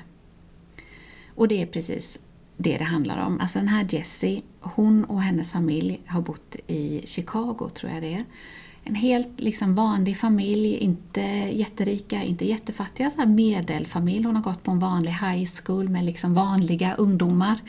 Och 1.35 1.47
det 1.47 1.61
är 1.61 1.65
precis 1.65 2.19
det 2.57 2.77
det 2.77 2.83
handlar 2.83 3.25
om. 3.25 3.39
Alltså 3.39 3.59
den 3.59 3.67
här 3.67 3.87
Jessie, 3.89 4.41
hon 4.59 5.03
och 5.03 5.21
hennes 5.21 5.51
familj 5.51 6.01
har 6.05 6.21
bott 6.21 6.55
i 6.67 7.01
Chicago 7.05 7.69
tror 7.73 7.91
jag 7.91 8.01
det 8.01 8.13
är 8.13 8.25
en 8.87 8.95
helt 8.95 9.39
liksom 9.39 9.75
vanlig 9.75 10.17
familj, 10.17 10.77
inte 10.77 11.21
jätterika, 11.51 12.23
inte 12.23 12.47
jättefattiga, 12.47 13.11
så 13.11 13.17
här 13.17 13.25
medelfamilj. 13.25 14.25
Hon 14.25 14.35
har 14.35 14.43
gått 14.43 14.63
på 14.63 14.71
en 14.71 14.79
vanlig 14.79 15.11
high 15.11 15.49
school 15.63 15.89
med 15.89 16.05
liksom 16.05 16.33
vanliga 16.33 16.93
ungdomar. 16.93 17.59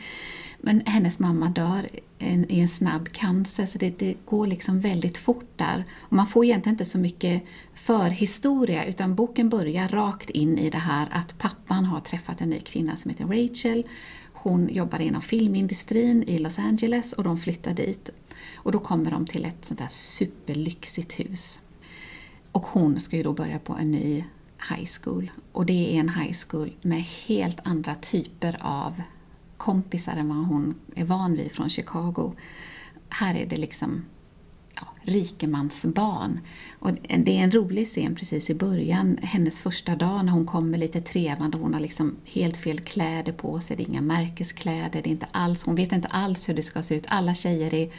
Men 0.61 0.81
hennes 0.85 1.19
mamma 1.19 1.49
dör 1.49 1.89
i 2.19 2.59
en 2.59 2.67
snabb 2.67 3.09
cancer 3.11 3.65
så 3.65 3.77
det, 3.77 3.99
det, 3.99 4.15
går 4.25 4.47
liksom 4.47 4.79
väldigt 4.79 5.17
fort 5.17 5.49
där. 5.55 5.83
Och 5.99 6.13
man 6.13 6.27
får 6.27 6.45
egentligen 6.45 6.73
inte 6.73 6.85
så 6.85 6.97
mycket 6.97 7.43
förhistoria 7.73 8.85
utan 8.85 9.15
boken 9.15 9.49
börjar 9.49 9.87
rakt 9.87 10.29
in 10.29 10.57
i 10.57 10.69
det 10.69 10.77
här 10.77 11.07
att 11.11 11.37
pappan 11.37 11.85
har 11.85 11.99
träffat 11.99 12.41
en 12.41 12.49
ny 12.49 12.59
kvinna 12.59 12.95
som 12.95 13.09
heter 13.09 13.25
Rachel. 13.25 13.83
Hon 14.33 14.69
jobbar 14.71 14.99
inom 14.99 15.21
filmindustrin 15.21 16.23
i 16.23 16.37
Los 16.37 16.59
Angeles 16.59 17.13
och 17.13 17.23
de 17.23 17.39
flyttar 17.39 17.73
dit. 17.73 18.09
Och 18.55 18.71
då 18.71 18.79
kommer 18.79 19.11
de 19.11 19.25
till 19.27 19.45
ett 19.45 19.65
sånt 19.65 19.79
där 19.79 19.87
superlyxigt 19.87 21.19
hus. 21.19 21.59
Och 22.51 22.65
hon 22.65 22.99
ska 22.99 23.17
ju 23.17 23.23
då 23.23 23.33
börja 23.33 23.59
på 23.59 23.73
en 23.73 23.91
ny 23.91 24.23
high 24.69 24.89
school. 25.01 25.31
Och 25.51 25.65
det 25.65 25.95
är 25.95 25.99
en 25.99 26.09
high 26.09 26.35
school 26.47 26.75
med 26.81 27.01
helt 27.01 27.59
andra 27.63 27.95
typer 27.95 28.57
av 28.61 29.01
kompisar 29.57 30.17
än 30.17 30.29
vad 30.29 30.47
hon 30.47 30.75
är 30.95 31.05
van 31.05 31.33
vid 31.33 31.51
från 31.51 31.69
Chicago. 31.69 32.33
Här 33.09 33.35
är 33.35 33.45
det 33.45 33.57
liksom 33.57 34.05
rikemansbarn. 35.09 36.39
Och 36.79 36.91
det 37.17 37.37
är 37.37 37.43
en 37.43 37.51
rolig 37.51 37.87
scen 37.87 38.15
precis 38.15 38.49
i 38.49 38.55
början, 38.55 39.17
hennes 39.21 39.59
första 39.59 39.95
dag 39.95 40.25
när 40.25 40.31
hon 40.31 40.45
kommer 40.45 40.77
lite 40.77 41.01
trevande. 41.01 41.57
Hon 41.57 41.73
har 41.73 41.81
liksom 41.81 42.15
helt 42.25 42.57
fel 42.57 42.79
kläder 42.79 43.31
på 43.31 43.59
sig, 43.59 43.77
det 43.77 43.83
är 43.83 43.89
inga 43.89 44.01
märkeskläder, 44.01 45.01
det 45.03 45.09
är 45.09 45.11
inte 45.11 45.27
alls, 45.31 45.63
hon 45.63 45.75
vet 45.75 45.91
inte 45.91 46.07
alls 46.07 46.49
hur 46.49 46.53
det 46.53 46.61
ska 46.61 46.83
se 46.83 46.95
ut. 46.95 47.05
Alla 47.07 47.35
tjejer 47.35 47.73
är, 47.73 47.89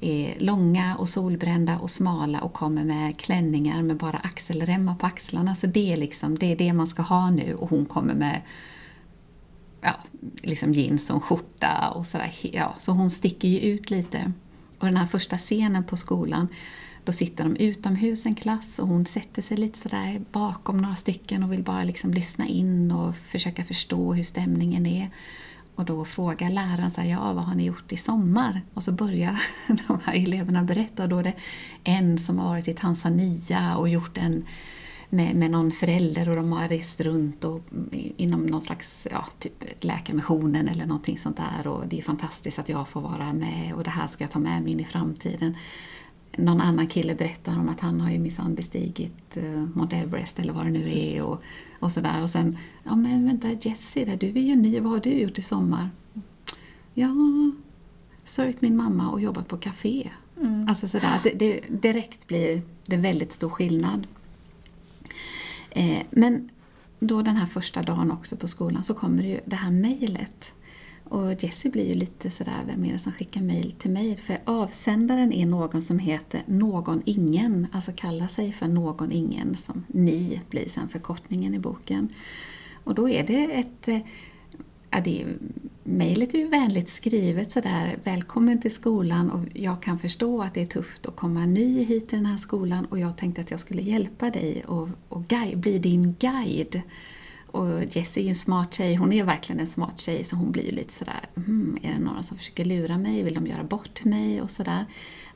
är 0.00 0.34
långa 0.38 0.96
och 0.96 1.08
solbrända 1.08 1.78
och 1.78 1.90
smala 1.90 2.40
och 2.40 2.52
kommer 2.52 2.84
med 2.84 3.16
klänningar 3.16 3.82
med 3.82 3.96
bara 3.96 4.18
axelremmar 4.18 4.94
på 4.94 5.06
axlarna. 5.06 5.54
Så 5.54 5.66
det 5.66 5.92
är 5.92 5.96
liksom 5.96 6.38
det, 6.38 6.52
är 6.52 6.56
det 6.56 6.72
man 6.72 6.86
ska 6.86 7.02
ha 7.02 7.30
nu 7.30 7.54
och 7.54 7.70
hon 7.70 7.86
kommer 7.86 8.14
med 8.14 8.40
ja, 9.80 9.94
liksom 10.42 10.72
jeans 10.72 11.10
och 11.10 11.24
skjorta 11.24 11.92
och 11.94 12.06
sådär. 12.06 12.32
Ja, 12.52 12.74
så 12.78 12.92
hon 12.92 13.10
sticker 13.10 13.48
ju 13.48 13.58
ut 13.58 13.90
lite. 13.90 14.32
Och 14.78 14.86
den 14.86 14.96
här 14.96 15.06
första 15.06 15.38
scenen 15.38 15.84
på 15.84 15.96
skolan, 15.96 16.48
då 17.04 17.12
sitter 17.12 17.44
de 17.44 17.56
utomhus 17.56 18.26
en 18.26 18.34
klass 18.34 18.78
och 18.78 18.88
hon 18.88 19.06
sätter 19.06 19.42
sig 19.42 19.56
lite 19.56 19.78
sådär 19.78 20.22
bakom 20.32 20.78
några 20.78 20.96
stycken 20.96 21.42
och 21.42 21.52
vill 21.52 21.62
bara 21.62 21.84
liksom 21.84 22.14
lyssna 22.14 22.46
in 22.46 22.92
och 22.92 23.16
försöka 23.16 23.64
förstå 23.64 24.14
hur 24.14 24.24
stämningen 24.24 24.86
är. 24.86 25.10
Och 25.74 25.84
då 25.84 26.04
frågar 26.04 26.50
läraren 26.50 26.90
så 26.90 27.00
här, 27.00 27.10
ja 27.10 27.32
vad 27.32 27.44
har 27.44 27.54
ni 27.54 27.64
gjort 27.64 27.92
i 27.92 27.96
sommar? 27.96 28.60
Och 28.74 28.82
så 28.82 28.92
börjar 28.92 29.42
de 29.66 29.98
här 30.04 30.14
eleverna 30.14 30.62
berätta 30.62 31.02
och 31.02 31.08
då 31.08 31.18
är 31.18 31.22
det 31.22 31.34
en 31.84 32.18
som 32.18 32.38
har 32.38 32.48
varit 32.48 32.68
i 32.68 32.74
Tanzania 32.74 33.76
och 33.76 33.88
gjort 33.88 34.18
en 34.18 34.44
med, 35.14 35.36
med 35.36 35.50
någon 35.50 35.72
förälder 35.72 36.28
och 36.28 36.36
de 36.36 36.52
har 36.52 36.68
rest 36.68 37.00
runt 37.00 37.44
och, 37.44 37.60
inom 38.16 38.46
någon 38.46 38.60
slags, 38.60 39.08
ja, 39.10 39.26
typ 39.38 39.64
Läkarmissionen 39.80 40.68
eller 40.68 40.86
någonting 40.86 41.18
sånt 41.18 41.36
där 41.36 41.66
och 41.66 41.88
det 41.88 41.98
är 41.98 42.02
fantastiskt 42.02 42.58
att 42.58 42.68
jag 42.68 42.88
får 42.88 43.00
vara 43.00 43.32
med 43.32 43.72
och 43.74 43.84
det 43.84 43.90
här 43.90 44.06
ska 44.06 44.24
jag 44.24 44.30
ta 44.30 44.38
med 44.38 44.62
mig 44.62 44.72
in 44.72 44.80
i 44.80 44.84
framtiden. 44.84 45.56
Någon 46.36 46.60
annan 46.60 46.86
kille 46.86 47.14
berättar 47.14 47.58
om 47.58 47.68
att 47.68 47.80
han 47.80 48.00
har 48.00 48.10
ju 48.10 48.18
minsann 48.18 48.54
bestigit 48.54 49.36
uh, 49.36 49.66
Mount 49.74 49.96
Everest 49.96 50.38
eller 50.38 50.52
vad 50.52 50.66
det 50.66 50.70
nu 50.70 50.98
är 50.98 51.22
och, 51.22 51.42
och 51.80 51.92
sådär. 51.92 52.22
Och 52.22 52.30
sen, 52.30 52.58
ja 52.84 52.96
men 52.96 53.26
vänta 53.26 53.48
Jessie, 53.60 54.16
du 54.16 54.26
är 54.28 54.42
ju 54.42 54.56
ny, 54.56 54.80
vad 54.80 54.92
har 54.92 55.00
du 55.00 55.10
gjort 55.10 55.38
i 55.38 55.42
sommar? 55.42 55.90
Ja, 56.94 57.10
sörjt 58.24 58.60
min 58.60 58.76
mamma 58.76 59.10
och 59.10 59.20
jobbat 59.20 59.48
på 59.48 59.56
café. 59.56 60.10
Mm. 60.40 60.68
Alltså 60.68 60.88
sådär, 60.88 61.20
det, 61.24 61.30
det, 61.30 61.60
direkt 61.68 62.26
blir 62.26 62.62
det 62.86 62.96
väldigt 62.96 63.32
stor 63.32 63.48
skillnad. 63.48 64.06
Eh, 65.74 66.02
men 66.10 66.50
då 67.00 67.22
den 67.22 67.36
här 67.36 67.46
första 67.46 67.82
dagen 67.82 68.10
också 68.10 68.36
på 68.36 68.48
skolan 68.48 68.84
så 68.84 68.94
kommer 68.94 69.22
ju 69.22 69.40
det 69.44 69.56
här 69.56 69.70
mejlet. 69.70 70.54
Och 71.04 71.42
Jessie 71.42 71.70
blir 71.70 71.88
ju 71.88 71.94
lite 71.94 72.30
sådär, 72.30 72.60
vem 72.66 72.84
är 72.84 72.92
det 72.92 72.98
som 72.98 73.12
skickar 73.12 73.40
mejl 73.40 73.72
till 73.72 73.90
mig? 73.90 74.16
För 74.16 74.36
avsändaren 74.44 75.32
är 75.32 75.46
någon 75.46 75.82
som 75.82 75.98
heter 75.98 76.42
Någon 76.46 77.02
Ingen, 77.04 77.66
alltså 77.72 77.92
kallar 77.96 78.26
sig 78.26 78.52
för 78.52 78.68
Någon 78.68 79.12
Ingen, 79.12 79.54
som 79.54 79.84
Ni 79.86 80.40
blir 80.50 80.68
sen 80.68 80.88
förkortningen 80.88 81.54
i 81.54 81.58
boken. 81.58 82.08
Och 82.84 82.94
då 82.94 83.08
är 83.08 83.26
det 83.26 83.44
ett 83.44 83.88
eh, 83.88 83.98
ja, 84.94 85.00
det 85.00 85.26
mejlet 85.84 86.34
är 86.34 86.38
ju 86.38 86.48
vänligt 86.48 86.88
skrivet 86.88 87.50
sådär, 87.50 87.96
välkommen 88.04 88.60
till 88.60 88.74
skolan 88.74 89.30
och 89.30 89.40
jag 89.54 89.82
kan 89.82 89.98
förstå 89.98 90.42
att 90.42 90.54
det 90.54 90.62
är 90.62 90.66
tufft 90.66 91.06
att 91.06 91.16
komma 91.16 91.46
ny 91.46 91.84
hit 91.84 92.08
till 92.08 92.18
den 92.18 92.26
här 92.26 92.36
skolan 92.36 92.84
och 92.84 92.98
jag 92.98 93.16
tänkte 93.16 93.40
att 93.40 93.50
jag 93.50 93.60
skulle 93.60 93.82
hjälpa 93.82 94.30
dig 94.30 94.64
och, 94.66 94.88
och 95.08 95.26
guide, 95.26 95.58
bli 95.58 95.78
din 95.78 96.14
guide. 96.18 96.82
Och 97.46 97.84
Jessie 97.90 98.22
är 98.22 98.24
ju 98.24 98.28
en 98.28 98.34
smart 98.34 98.74
tjej, 98.74 98.94
hon 98.94 99.12
är 99.12 99.24
verkligen 99.24 99.60
en 99.60 99.66
smart 99.66 100.00
tjej 100.00 100.24
så 100.24 100.36
hon 100.36 100.52
blir 100.52 100.64
ju 100.64 100.70
lite 100.70 100.92
sådär, 100.92 101.20
hmm, 101.34 101.78
är 101.82 101.92
det 101.92 101.98
några 101.98 102.22
som 102.22 102.36
försöker 102.36 102.64
lura 102.64 102.98
mig, 102.98 103.22
vill 103.22 103.34
de 103.34 103.46
göra 103.46 103.64
bort 103.64 104.04
mig 104.04 104.42
och 104.42 104.50
sådär. 104.50 104.86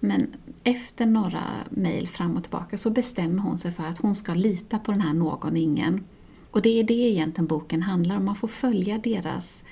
Men 0.01 0.27
efter 0.65 1.07
några 1.07 1.43
mejl 1.71 2.09
fram 2.09 2.37
och 2.37 2.43
tillbaka 2.43 2.79
så 2.79 2.91
bestämmer 2.91 3.43
hon 3.43 3.59
sig 3.59 3.73
för 3.73 3.85
att 3.85 3.99
hon 3.99 4.15
ska 4.15 4.35
lita 4.35 4.79
på 4.79 4.93
den 4.93 5.01
här 5.01 5.15
någon, 5.15 5.57
ingen. 5.57 6.05
Och 6.51 6.63
det 6.63 6.81
är 6.81 6.85
det 6.85 6.95
egentligen 6.95 7.47
boken 7.47 7.83
handlar 7.83 8.17
om. 8.17 8.25
Man 8.25 8.37
får 8.37 8.49
följa 8.49 8.99
deras 8.99 9.65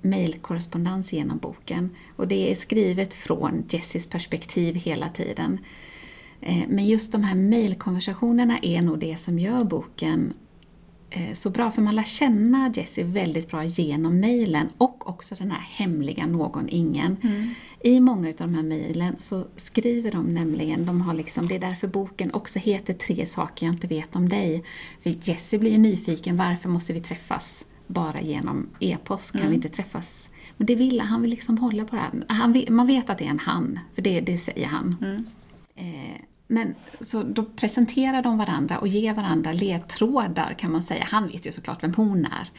mejlkorrespondens 0.00 1.12
genom 1.12 1.38
boken. 1.38 1.90
Och 2.16 2.28
det 2.28 2.50
är 2.50 2.54
skrivet 2.54 3.14
från 3.14 3.64
Jessies 3.68 4.06
perspektiv 4.06 4.74
hela 4.74 5.08
tiden. 5.08 5.58
Eh, 6.40 6.64
men 6.68 6.86
just 6.86 7.12
de 7.12 7.24
här 7.24 7.34
mejlkonversationerna 7.34 8.58
är 8.62 8.82
nog 8.82 8.98
det 8.98 9.16
som 9.16 9.38
gör 9.38 9.64
boken 9.64 10.34
så 11.34 11.50
bra, 11.50 11.70
för 11.70 11.82
man 11.82 11.94
lär 11.94 12.02
känna 12.02 12.72
Jessie 12.74 13.04
väldigt 13.04 13.50
bra 13.50 13.64
genom 13.64 14.20
mejlen 14.20 14.68
och 14.78 15.08
också 15.08 15.34
den 15.34 15.50
här 15.50 15.60
hemliga 15.60 16.26
någon, 16.26 16.68
ingen. 16.68 17.16
Mm. 17.22 17.54
I 17.84 18.00
många 18.00 18.28
av 18.28 18.34
de 18.34 18.54
här 18.54 18.62
mejlen 18.62 19.16
så 19.18 19.44
skriver 19.56 20.12
de 20.12 20.34
nämligen, 20.34 20.86
de 20.86 21.00
har 21.00 21.14
liksom, 21.14 21.48
det 21.48 21.54
är 21.54 21.60
därför 21.60 21.88
boken 21.88 22.34
också 22.34 22.58
heter 22.58 22.92
Tre 22.92 23.26
saker 23.26 23.66
jag 23.66 23.74
inte 23.74 23.86
vet 23.86 24.16
om 24.16 24.28
dig. 24.28 24.64
För 25.02 25.28
Jessie 25.28 25.58
blir 25.58 25.70
ju 25.70 25.78
nyfiken, 25.78 26.36
varför 26.36 26.68
måste 26.68 26.92
vi 26.92 27.00
träffas 27.00 27.64
bara 27.86 28.20
genom 28.20 28.68
e-post? 28.80 29.32
Kan 29.32 29.40
mm. 29.40 29.50
vi 29.50 29.56
inte 29.56 29.68
träffas? 29.68 30.28
Men 30.56 30.66
det 30.66 30.74
vill 30.74 31.00
han 31.00 31.22
vill 31.22 31.30
liksom 31.30 31.58
hålla 31.58 31.84
på 31.84 31.96
det 31.96 32.02
här. 32.02 32.24
Han, 32.28 32.64
man 32.68 32.86
vet 32.86 33.10
att 33.10 33.18
det 33.18 33.24
är 33.24 33.30
en 33.30 33.38
han, 33.38 33.78
för 33.94 34.02
det, 34.02 34.20
det 34.20 34.38
säger 34.38 34.66
han. 34.66 34.96
Mm. 35.00 35.24
Eh, 35.74 36.20
men 36.46 36.74
så 37.00 37.22
då 37.22 37.44
presenterar 37.44 38.22
de 38.22 38.38
varandra 38.38 38.78
och 38.78 38.88
ger 38.88 39.14
varandra 39.14 39.52
ledtrådar 39.52 40.54
kan 40.58 40.72
man 40.72 40.82
säga. 40.82 41.04
Han 41.08 41.28
vet 41.28 41.46
ju 41.46 41.52
såklart 41.52 41.82
vem 41.82 41.94
hon 41.94 42.24
är. 42.24 42.50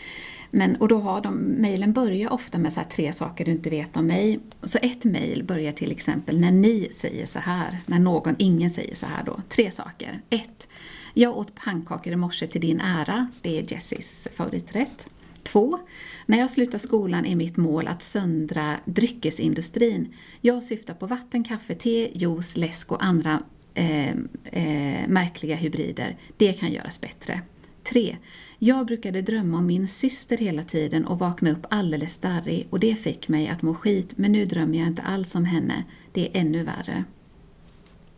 Men, 0.52 0.75
och 0.75 0.88
då 0.88 1.00
har 1.00 1.22
de, 1.22 1.36
mejlen 1.36 1.94
börjar 1.94 2.34
ofta 2.34 2.58
med 2.58 2.74
så 2.74 2.82
tre 2.92 3.13
saker 3.13 3.46
du 3.46 3.52
inte 3.52 3.70
vet 3.70 3.98
om 3.98 4.08
mig. 4.08 4.40
Så 4.63 4.78
ett 4.82 5.04
mejl 5.04 5.44
börjar 5.44 5.72
till 5.72 5.92
exempel 5.92 6.40
när 6.40 6.52
ni 6.52 6.88
säger 6.92 7.25
så 7.25 7.40
här, 7.40 7.80
när 7.86 8.00
någon, 8.00 8.36
ingen 8.40 8.70
säger 8.70 8.96
så 8.96 9.06
här 9.06 9.24
då. 9.24 9.42
Tre 9.50 9.72
saker. 9.72 10.22
Ett, 10.30 10.68
jag 11.13 11.38
åt 11.38 11.56
pannkakor 11.56 12.13
i 12.13 12.16
morse 12.16 12.48
till 12.48 12.62
din 12.62 12.80
ära. 12.80 13.28
Det 13.42 13.60
är 13.60 13.74
Jessies 13.74 14.28
favoriträtt. 14.36 15.08
Två, 15.44 15.80
när 16.25 16.38
jag 16.38 16.50
slutar 16.50 16.78
skolan 16.78 17.25
är 17.25 17.36
mitt 17.36 17.58
mål 17.58 17.88
att 17.88 18.04
söndra 18.04 18.75
dryckesindustrin. 18.86 20.13
Jag 20.42 20.63
syftar 20.63 20.94
på 20.94 21.08
vatten, 21.08 21.44
kaffe, 21.44 21.75
te, 21.75 22.12
juice, 22.13 22.58
läsk 22.58 22.92
och 22.92 23.04
andra 23.04 23.44
eh, 23.74 24.10
eh, 24.44 25.08
märkliga 25.08 25.56
hybrider. 25.56 26.18
Det 26.38 26.53
kan 26.53 26.72
göras 26.72 27.01
bättre. 27.01 27.42
3. 27.84 28.18
Jag 28.60 28.86
brukade 28.86 29.22
drömma 29.22 29.58
om 29.58 29.65
min 29.65 29.88
syster 29.88 30.38
hela 30.38 30.63
tiden 30.63 31.06
och 31.06 31.20
vakna 31.20 31.51
upp 31.51 31.65
alldeles 31.70 32.18
darrig 32.18 32.68
och 32.70 32.80
det 32.80 32.96
fick 32.96 33.27
mig 33.27 33.48
att 33.48 33.62
må 33.62 33.74
skit 33.75 34.18
men 34.18 34.32
nu 34.32 34.46
drömmer 34.46 34.77
jag 34.77 34.88
inte 34.88 35.01
alls 35.01 35.36
om 35.36 35.46
henne. 35.46 35.84
Det 36.12 36.27
är 36.27 36.42
ännu 36.42 36.63
värre. 36.63 37.03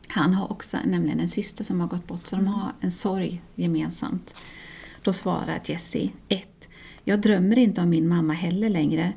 Han 0.08 0.34
har 0.34 0.52
också 0.52 0.78
nämligen 0.86 1.20
en 1.20 1.28
syster 1.28 1.64
som 1.64 1.80
har 1.80 1.88
gått 1.88 2.08
bort 2.08 2.28
så 2.28 2.36
de 2.36 2.48
har 2.48 2.72
en 2.82 2.92
sorg 2.92 3.42
gemensamt. 3.56 4.34
Då 5.02 5.14
svarar 5.14 5.62
Jessie 5.66 6.12
1. 6.28 6.68
Jag 7.04 7.22
drömmer 7.22 7.58
inte 7.58 7.82
om 7.82 7.90
min 7.90 8.08
mamma 8.08 8.34
heller 8.34 8.70
längre 8.70 9.14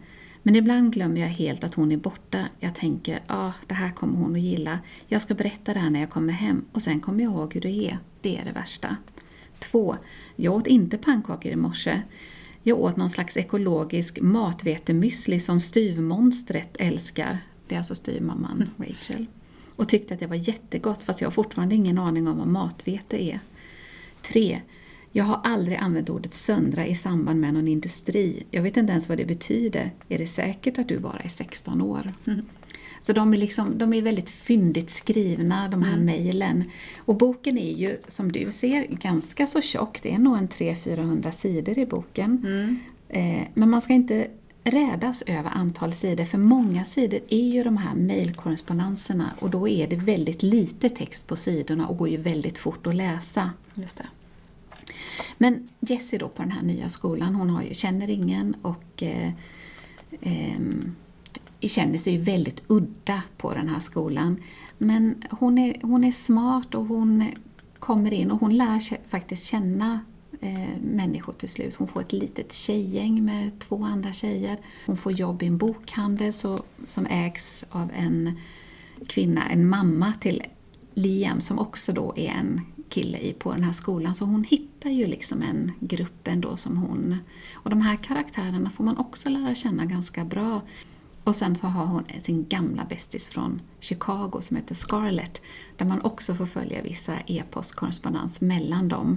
men 0.49 0.57
ibland 0.57 0.93
glömmer 0.93 1.21
jag 1.21 1.29
helt 1.29 1.65
att 1.65 1.75
hon 1.75 1.93
är 1.93 1.97
borta. 1.97 2.49
Jag 2.61 2.75
tänker, 2.75 3.15
ja, 3.15 3.21
ah, 3.27 3.53
det 3.67 3.75
här 3.75 3.91
kommer 3.91 4.19
hon 4.19 4.35
att 4.35 4.41
gilla. 4.41 4.79
Jag 5.07 5.23
ska 5.23 5.35
berätta 5.35 5.75
det 5.75 5.81
här 5.81 5.91
när 5.91 6.01
jag 6.01 6.11
kommer 6.11 6.33
hem 6.33 6.65
och 6.73 6.83
sen 6.83 7.01
kommer 7.01 7.25
jag 7.25 7.33
ihåg 7.33 7.55
hur 7.55 7.61
det 7.61 7.89
är. 7.89 7.99
Det 8.21 8.37
är 8.39 8.45
det 8.45 8.53
värsta. 8.53 8.97
2. 9.59 9.97
Jag 10.37 10.55
åt 10.55 10.67
inte 10.67 10.99
pannkakor 10.99 11.53
i 11.53 11.57
morse. 11.57 12.03
Jag 12.63 12.81
åt 12.81 12.97
någon 12.97 13.11
slags 13.11 13.37
ekologisk 13.37 14.19
matvetemüsli 14.21 15.39
som 15.39 15.61
styvmonstret 15.61 16.77
älskar. 16.79 17.39
Det 17.67 17.75
är 17.75 17.79
alltså 17.79 17.95
styvmamman 17.95 18.71
Rachel. 18.77 19.27
Och 19.77 19.89
tyckte 19.89 20.15
att 20.15 20.21
det 20.21 20.27
var 20.27 20.49
jättegott 20.49 21.03
fast 21.03 21.21
jag 21.21 21.27
har 21.27 21.33
fortfarande 21.33 21.75
ingen 21.75 21.99
aning 21.99 22.29
om 22.29 22.39
vad 22.39 22.49
matvete 22.49 23.23
är. 23.23 23.41
3. 24.23 24.61
Jag 25.13 25.25
har 25.25 25.41
aldrig 25.45 25.77
använt 25.77 26.11
ordet 26.11 26.35
söndra 26.35 26.87
i 26.87 26.95
samband 26.95 27.41
med 27.41 27.55
någon 27.55 27.69
industri. 27.69 28.43
Jag 28.51 28.63
vet 28.63 28.77
inte 28.77 28.93
ens 28.93 29.09
vad 29.09 29.19
det 29.19 29.25
betyder. 29.25 29.91
Är 30.09 30.19
det 30.19 30.27
säkert 30.27 30.79
att 30.79 30.89
du 30.89 30.99
bara 30.99 31.19
är 31.19 31.29
16 31.29 31.81
år? 31.81 32.13
Mm. 32.27 32.45
Så 33.03 33.13
de 33.13 33.35
är, 33.35 33.39
liksom, 33.39 33.79
de 33.79 33.93
är 33.93 34.03
väldigt 34.03 34.31
fyndigt 34.31 34.91
skrivna, 34.91 35.69
de 35.69 35.83
här 35.83 35.93
mm. 35.93 36.05
mejlen. 36.05 36.65
Och 36.97 37.17
boken 37.17 37.59
är 37.59 37.73
ju, 37.73 37.97
som 38.09 38.33
du 38.33 38.51
ser, 38.51 38.87
ganska 38.87 39.47
så 39.47 39.61
tjock. 39.61 40.01
Det 40.03 40.15
är 40.15 40.19
nog 40.19 40.39
en 40.39 40.49
300-400 40.49 41.31
sidor 41.31 41.79
i 41.79 41.87
boken. 41.87 42.45
Mm. 42.45 42.79
Eh, 43.09 43.49
men 43.55 43.71
man 43.71 43.81
ska 43.81 43.93
inte 43.93 44.29
rädas 44.65 45.23
över 45.27 45.51
antal 45.51 45.93
sidor, 45.93 46.25
för 46.25 46.39
många 46.39 46.85
sidor 46.85 47.21
är 47.29 47.49
ju 47.49 47.63
de 47.65 47.77
här 47.77 47.95
mejlkorrespondenserna 47.95 49.31
och 49.39 49.51
då 49.51 49.69
är 49.69 49.87
det 49.87 49.97
väldigt 49.97 50.43
lite 50.43 50.89
text 50.89 51.27
på 51.27 51.37
sidorna 51.37 51.89
och 51.89 51.97
går 51.97 52.09
ju 52.09 52.17
väldigt 52.17 52.59
fort 52.59 52.87
att 52.87 52.95
läsa. 52.95 53.51
Just 53.75 53.97
det. 53.97 54.07
Men 55.39 55.69
Jessie 55.81 56.19
då 56.19 56.29
på 56.29 56.43
den 56.43 56.53
här 56.53 56.63
nya 56.63 56.89
skolan, 56.89 57.35
hon 57.35 57.51
har 57.51 57.63
ju, 57.63 57.75
känner 57.75 58.11
ingen 58.11 58.55
och 58.63 59.03
eh, 59.03 59.33
eh, 60.21 60.59
känner 61.61 61.99
sig 61.99 62.13
ju 62.13 62.19
väldigt 62.19 62.63
udda 62.67 63.23
på 63.37 63.55
den 63.55 63.69
här 63.69 63.81
skolan. 63.81 64.43
Men 64.79 65.23
hon 65.31 65.59
är, 65.59 65.77
hon 65.83 66.05
är 66.05 66.13
smart 66.13 66.75
och 66.75 66.87
hon 66.87 67.25
kommer 67.79 68.13
in 68.13 68.31
och 68.31 68.41
hon 68.41 68.57
lär 68.57 68.81
sig 68.81 69.01
faktiskt 69.09 69.47
känna 69.47 70.01
eh, 70.41 70.81
människor 70.83 71.33
till 71.33 71.49
slut. 71.49 71.75
Hon 71.75 71.89
får 71.89 72.01
ett 72.01 72.13
litet 72.13 72.53
tjejgäng 72.53 73.25
med 73.25 73.59
två 73.59 73.85
andra 73.85 74.13
tjejer. 74.13 74.59
Hon 74.87 74.97
får 74.97 75.13
jobb 75.13 75.43
i 75.43 75.47
en 75.47 75.59
bokhandel 75.59 76.33
så, 76.33 76.63
som 76.87 77.07
ägs 77.07 77.65
av 77.71 77.91
en 77.97 78.39
kvinna, 79.07 79.49
en 79.51 79.69
mamma 79.69 80.13
till 80.21 80.43
Liam 80.95 81.41
som 81.41 81.59
också 81.59 81.93
då 81.93 82.13
är 82.17 82.29
en 82.29 82.61
kille 82.89 83.19
i, 83.19 83.33
på 83.33 83.53
den 83.53 83.63
här 83.63 83.73
skolan. 83.73 84.15
Så 84.15 84.25
hon 84.25 84.45
hittar 84.45 84.91
ju 84.91 85.07
liksom 85.07 85.43
en 85.43 85.73
grupp 85.81 86.29
ändå 86.29 86.57
som 86.57 86.77
hon... 86.77 87.17
Och 87.53 87.71
de 87.71 87.81
här 87.81 87.97
karaktärerna 87.97 88.71
får 88.71 88.85
man 88.85 88.97
också 88.97 89.29
lära 89.29 89.55
känna 89.55 89.85
ganska 89.85 90.25
bra. 90.25 90.61
Och 91.25 91.37
sen 91.37 91.57
så 91.57 91.67
har 91.67 91.87
hon 91.87 92.05
sin 92.21 92.47
gamla 92.49 92.85
bästis 92.85 93.29
från 93.29 93.61
Chicago 93.81 94.41
som 94.41 94.57
heter 94.57 94.75
Scarlett, 94.75 95.43
där 95.77 95.87
man 95.87 96.01
också 96.01 96.35
får 96.35 96.47
följa 96.47 96.83
vissa 96.83 97.13
e-postkorrespondens 97.27 98.41
mellan 98.41 98.89
dem. 98.89 99.17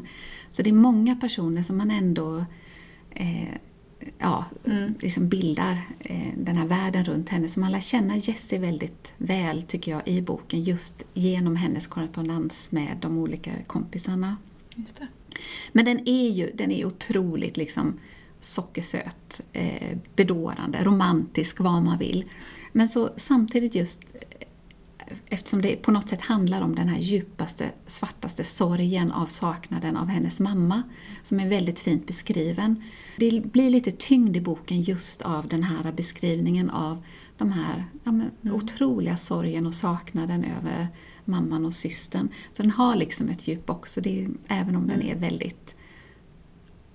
Så 0.49 0.61
det 0.61 0.69
är 0.69 0.73
många 0.73 1.15
personer 1.15 1.63
som 1.63 1.77
man 1.77 1.91
ändå 1.91 2.45
eh, 3.09 3.55
ja, 4.17 4.45
mm. 4.65 4.93
liksom 4.99 5.27
bildar 5.27 5.81
eh, 5.99 6.33
den 6.37 6.55
här 6.55 6.67
världen 6.67 7.05
runt 7.05 7.29
henne. 7.29 7.47
Så 7.47 7.59
man 7.59 7.71
lär 7.71 7.79
känna 7.79 8.17
Jessie 8.17 8.59
väldigt 8.59 9.13
väl, 9.17 9.63
tycker 9.63 9.91
jag, 9.91 10.07
i 10.07 10.21
boken 10.21 10.63
just 10.63 11.03
genom 11.13 11.55
hennes 11.55 11.87
korrespondens 11.87 12.71
med 12.71 12.97
de 13.01 13.17
olika 13.17 13.51
kompisarna. 13.67 14.37
Men 15.71 15.85
den 15.85 16.07
är 16.07 16.29
ju 16.29 16.51
den 16.53 16.71
är 16.71 16.85
otroligt 16.85 17.57
liksom 17.57 17.99
sockersöt, 18.39 19.41
eh, 19.53 19.97
bedårande, 20.15 20.83
romantisk, 20.83 21.59
vad 21.59 21.83
man 21.83 21.97
vill. 21.97 22.25
Men 22.71 22.87
så 22.87 23.09
samtidigt 23.15 23.75
just 23.75 23.99
eftersom 25.25 25.61
det 25.61 25.75
på 25.75 25.91
något 25.91 26.09
sätt 26.09 26.21
handlar 26.21 26.61
om 26.61 26.75
den 26.75 26.87
här 26.87 26.99
djupaste, 26.99 27.71
svartaste 27.87 28.43
sorgen 28.43 29.11
av 29.11 29.25
saknaden 29.25 29.97
av 29.97 30.07
hennes 30.07 30.39
mamma, 30.39 30.83
som 31.23 31.39
är 31.39 31.49
väldigt 31.49 31.79
fint 31.79 32.07
beskriven. 32.07 32.83
Det 33.17 33.43
blir 33.51 33.69
lite 33.69 33.91
tyngd 33.91 34.37
i 34.37 34.41
boken 34.41 34.81
just 34.81 35.21
av 35.21 35.47
den 35.47 35.63
här 35.63 35.91
beskrivningen 35.91 36.69
av 36.69 37.03
de 37.37 37.51
här 37.51 37.85
ja, 38.03 38.11
men, 38.11 38.31
mm. 38.41 38.55
otroliga 38.55 39.17
sorgen 39.17 39.65
och 39.65 39.73
saknaden 39.73 40.43
över 40.43 40.87
mamman 41.25 41.65
och 41.65 41.73
systern. 41.73 42.29
Så 42.53 42.63
den 42.63 42.71
har 42.71 42.95
liksom 42.95 43.29
ett 43.29 43.47
djup 43.47 43.69
också, 43.69 44.01
det 44.01 44.27
även 44.47 44.75
om 44.75 44.83
mm. 44.83 44.87
den 44.97 45.07
är 45.07 45.15
väldigt 45.15 45.75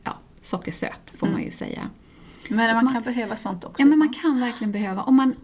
ja, 0.04 0.18
sockersöt, 0.42 1.10
får 1.18 1.26
mm. 1.26 1.38
man 1.38 1.44
ju 1.44 1.50
säga. 1.50 1.90
Men 2.48 2.74
man, 2.74 2.84
man 2.84 2.94
kan 2.94 3.02
behöva 3.02 3.36
sånt 3.36 3.64
också? 3.64 3.82
Ja, 3.82 3.86
men 3.86 3.98
man 3.98 4.14
kan 4.14 4.40
verkligen 4.40 4.72
behöva. 4.72 5.02
Om 5.02 5.16
man 5.16 5.34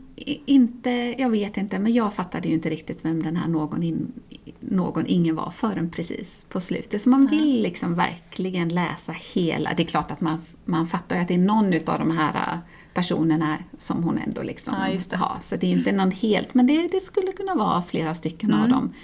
inte, 0.47 1.15
jag 1.19 1.31
vet 1.31 1.57
inte, 1.57 1.79
men 1.79 1.95
jag 1.95 2.15
fattade 2.15 2.49
ju 2.49 2.55
inte 2.55 2.71
riktigt 2.71 3.05
vem 3.05 3.23
den 3.23 3.37
här 3.37 3.49
någon, 3.49 3.83
in, 3.83 4.13
någon 4.61 5.07
ingen 5.07 5.35
var 5.35 5.51
förrän 5.51 5.91
precis 5.91 6.47
på 6.49 6.61
slutet. 6.61 7.03
Så 7.03 7.09
man 7.09 7.27
vill 7.27 7.63
liksom 7.63 7.95
verkligen 7.95 8.69
läsa 8.69 9.13
hela. 9.13 9.75
Det 9.75 9.83
är 9.83 9.87
klart 9.87 10.11
att 10.11 10.21
man, 10.21 10.43
man 10.65 10.87
fattar 10.87 11.17
ju 11.17 11.23
att 11.23 11.29
det 11.29 11.35
är 11.35 11.39
någon 11.39 11.75
av 11.75 11.99
de 11.99 12.11
här 12.11 12.61
personerna 12.95 13.59
som 13.79 14.03
hon 14.03 14.19
ändå 14.19 14.43
liksom 14.43 14.75
ja, 15.11 15.17
har. 15.17 15.39
Så 15.43 15.57
det 15.57 15.67
är 15.67 15.71
ju 15.71 15.79
inte 15.79 15.93
någon 15.93 16.11
helt, 16.11 16.55
men 16.55 16.67
det, 16.67 16.89
det 16.89 17.01
skulle 17.01 17.33
kunna 17.33 17.55
vara 17.55 17.83
flera 17.83 18.15
stycken 18.15 18.51
mm. 18.51 18.63
av 18.63 18.69
dem. 18.69 18.95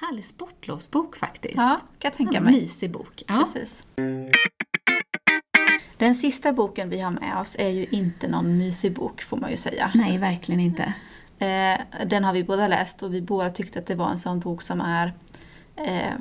Härlig 0.00 0.24
sportlovsbok 0.24 1.16
faktiskt. 1.16 1.56
Ja, 1.56 1.80
kan 1.98 2.08
jag 2.10 2.14
tänka 2.14 2.40
mig. 2.40 2.52
Mysig 2.52 2.90
bok. 2.90 3.22
Ja. 3.26 3.44
Precis. 3.54 3.84
Den 5.98 6.14
sista 6.14 6.52
boken 6.52 6.88
vi 6.88 7.00
har 7.00 7.10
med 7.10 7.38
oss 7.38 7.56
är 7.58 7.68
ju 7.68 7.86
inte 7.86 8.28
någon 8.28 8.58
mysig 8.58 8.94
bok 8.94 9.22
får 9.22 9.36
man 9.36 9.50
ju 9.50 9.56
säga. 9.56 9.92
Nej, 9.94 10.18
verkligen 10.18 10.60
inte. 10.60 10.94
Eh, 11.38 12.06
den 12.06 12.24
har 12.24 12.32
vi 12.32 12.44
båda 12.44 12.68
läst 12.68 13.02
och 13.02 13.14
vi 13.14 13.22
båda 13.22 13.50
tyckte 13.50 13.78
att 13.78 13.86
det 13.86 13.94
var 13.94 14.10
en 14.10 14.18
sån 14.18 14.40
bok 14.40 14.62
som 14.62 14.80
är 14.80 15.12
eh, 15.76 16.12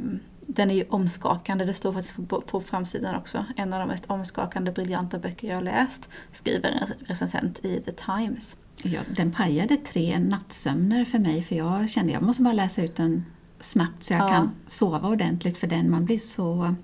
den 0.48 0.72
är 0.72 0.76
ju 0.76 0.86
omskakande, 0.90 1.66
det 1.66 1.74
står 1.74 1.94
faktiskt 1.94 2.28
på, 2.28 2.42
på 2.42 2.62
framsidan 2.62 3.16
också. 3.16 3.46
En 3.56 3.74
av 3.74 3.80
de 3.80 3.88
mest 3.88 4.06
omskakande, 4.06 4.72
briljanta 4.72 5.20
böcker 5.20 5.48
jag 5.48 5.56
har 5.56 5.62
läst, 5.62 6.10
skriver 6.32 6.70
en 6.70 7.08
recensent 7.08 7.66
i 7.66 7.82
The 7.82 7.92
Times. 7.92 8.58
Ja, 8.84 9.00
den 9.16 9.32
pajade 9.32 9.78
tre 9.78 10.20
nattsömner 10.20 11.06
för 11.06 11.20
mig 11.20 11.44
för 11.44 11.56
jag 11.56 11.90
kände 11.90 12.10
att 12.10 12.14
jag 12.14 12.24
måste 12.24 12.44
bara 12.44 12.54
läsa 12.54 12.84
ut 12.84 12.96
den 12.96 13.26
snabbt 13.60 14.04
så 14.04 14.14
jag 14.14 14.22
ja. 14.22 14.28
kan 14.28 14.52
sova 14.68 15.10
ordentligt 15.10 15.58
för 15.58 15.68
den, 15.68 15.92
man 15.92 16.06
blir 16.06 16.20
så 16.20 16.76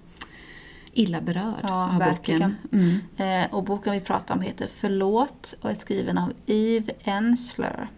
illa 0.94 1.22
berörd 1.22 1.60
ja, 1.64 1.94
av 1.94 2.00
verkligen. 2.00 2.56
boken. 2.62 3.02
Mm. 3.18 3.44
Eh, 3.44 3.54
och 3.54 3.64
boken 3.64 3.94
vi 3.94 4.00
pratar 4.00 4.36
om 4.36 4.42
heter 4.42 4.70
Förlåt 4.74 5.54
och 5.62 5.70
är 5.70 5.76
skriven 5.76 6.18
av 6.18 6.34
Eve 6.46 6.94
Ensler. 7.04 7.90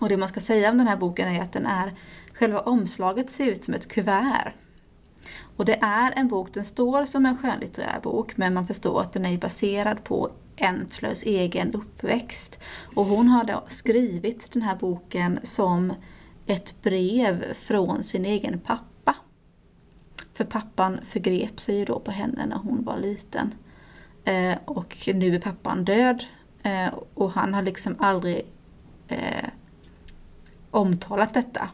Och 0.00 0.08
det 0.08 0.16
man 0.16 0.28
ska 0.28 0.40
säga 0.40 0.70
om 0.70 0.78
den 0.78 0.86
här 0.86 0.96
boken 0.96 1.28
är 1.28 1.42
att 1.42 1.52
den 1.52 1.66
är, 1.66 1.94
själva 2.32 2.60
omslaget 2.60 3.30
ser 3.30 3.46
ut 3.46 3.64
som 3.64 3.74
ett 3.74 3.88
kuvert. 3.88 4.52
Och 5.56 5.64
det 5.64 5.78
är 5.82 6.12
en 6.16 6.28
bok, 6.28 6.54
den 6.54 6.64
står 6.64 7.04
som 7.04 7.26
en 7.26 7.38
skönlitterär 7.38 8.00
bok 8.02 8.36
men 8.36 8.54
man 8.54 8.66
förstår 8.66 9.00
att 9.00 9.12
den 9.12 9.26
är 9.26 9.38
baserad 9.38 10.04
på 10.04 10.30
Enslers 10.56 11.22
egen 11.22 11.74
uppväxt. 11.74 12.58
Och 12.94 13.04
hon 13.04 13.28
har 13.28 13.44
då 13.44 13.64
skrivit 13.68 14.52
den 14.52 14.62
här 14.62 14.76
boken 14.76 15.38
som 15.42 15.92
ett 16.46 16.82
brev 16.82 17.54
från 17.54 18.02
sin 18.02 18.24
egen 18.24 18.60
pappa 18.60 18.95
för 20.36 20.44
pappan 20.44 21.00
förgrep 21.04 21.60
sig 21.60 21.78
ju 21.78 21.84
då 21.84 22.00
på 22.00 22.10
henne 22.10 22.46
när 22.46 22.56
hon 22.56 22.84
var 22.84 22.98
liten. 22.98 23.54
Eh, 24.24 24.58
och 24.64 25.08
nu 25.14 25.34
är 25.34 25.40
pappan 25.40 25.84
död. 25.84 26.24
Eh, 26.62 26.94
och 27.14 27.30
han 27.30 27.54
har 27.54 27.62
liksom 27.62 27.96
aldrig 27.98 28.46
eh, 29.08 29.48
omtalat 30.70 31.34
detta. 31.34 31.68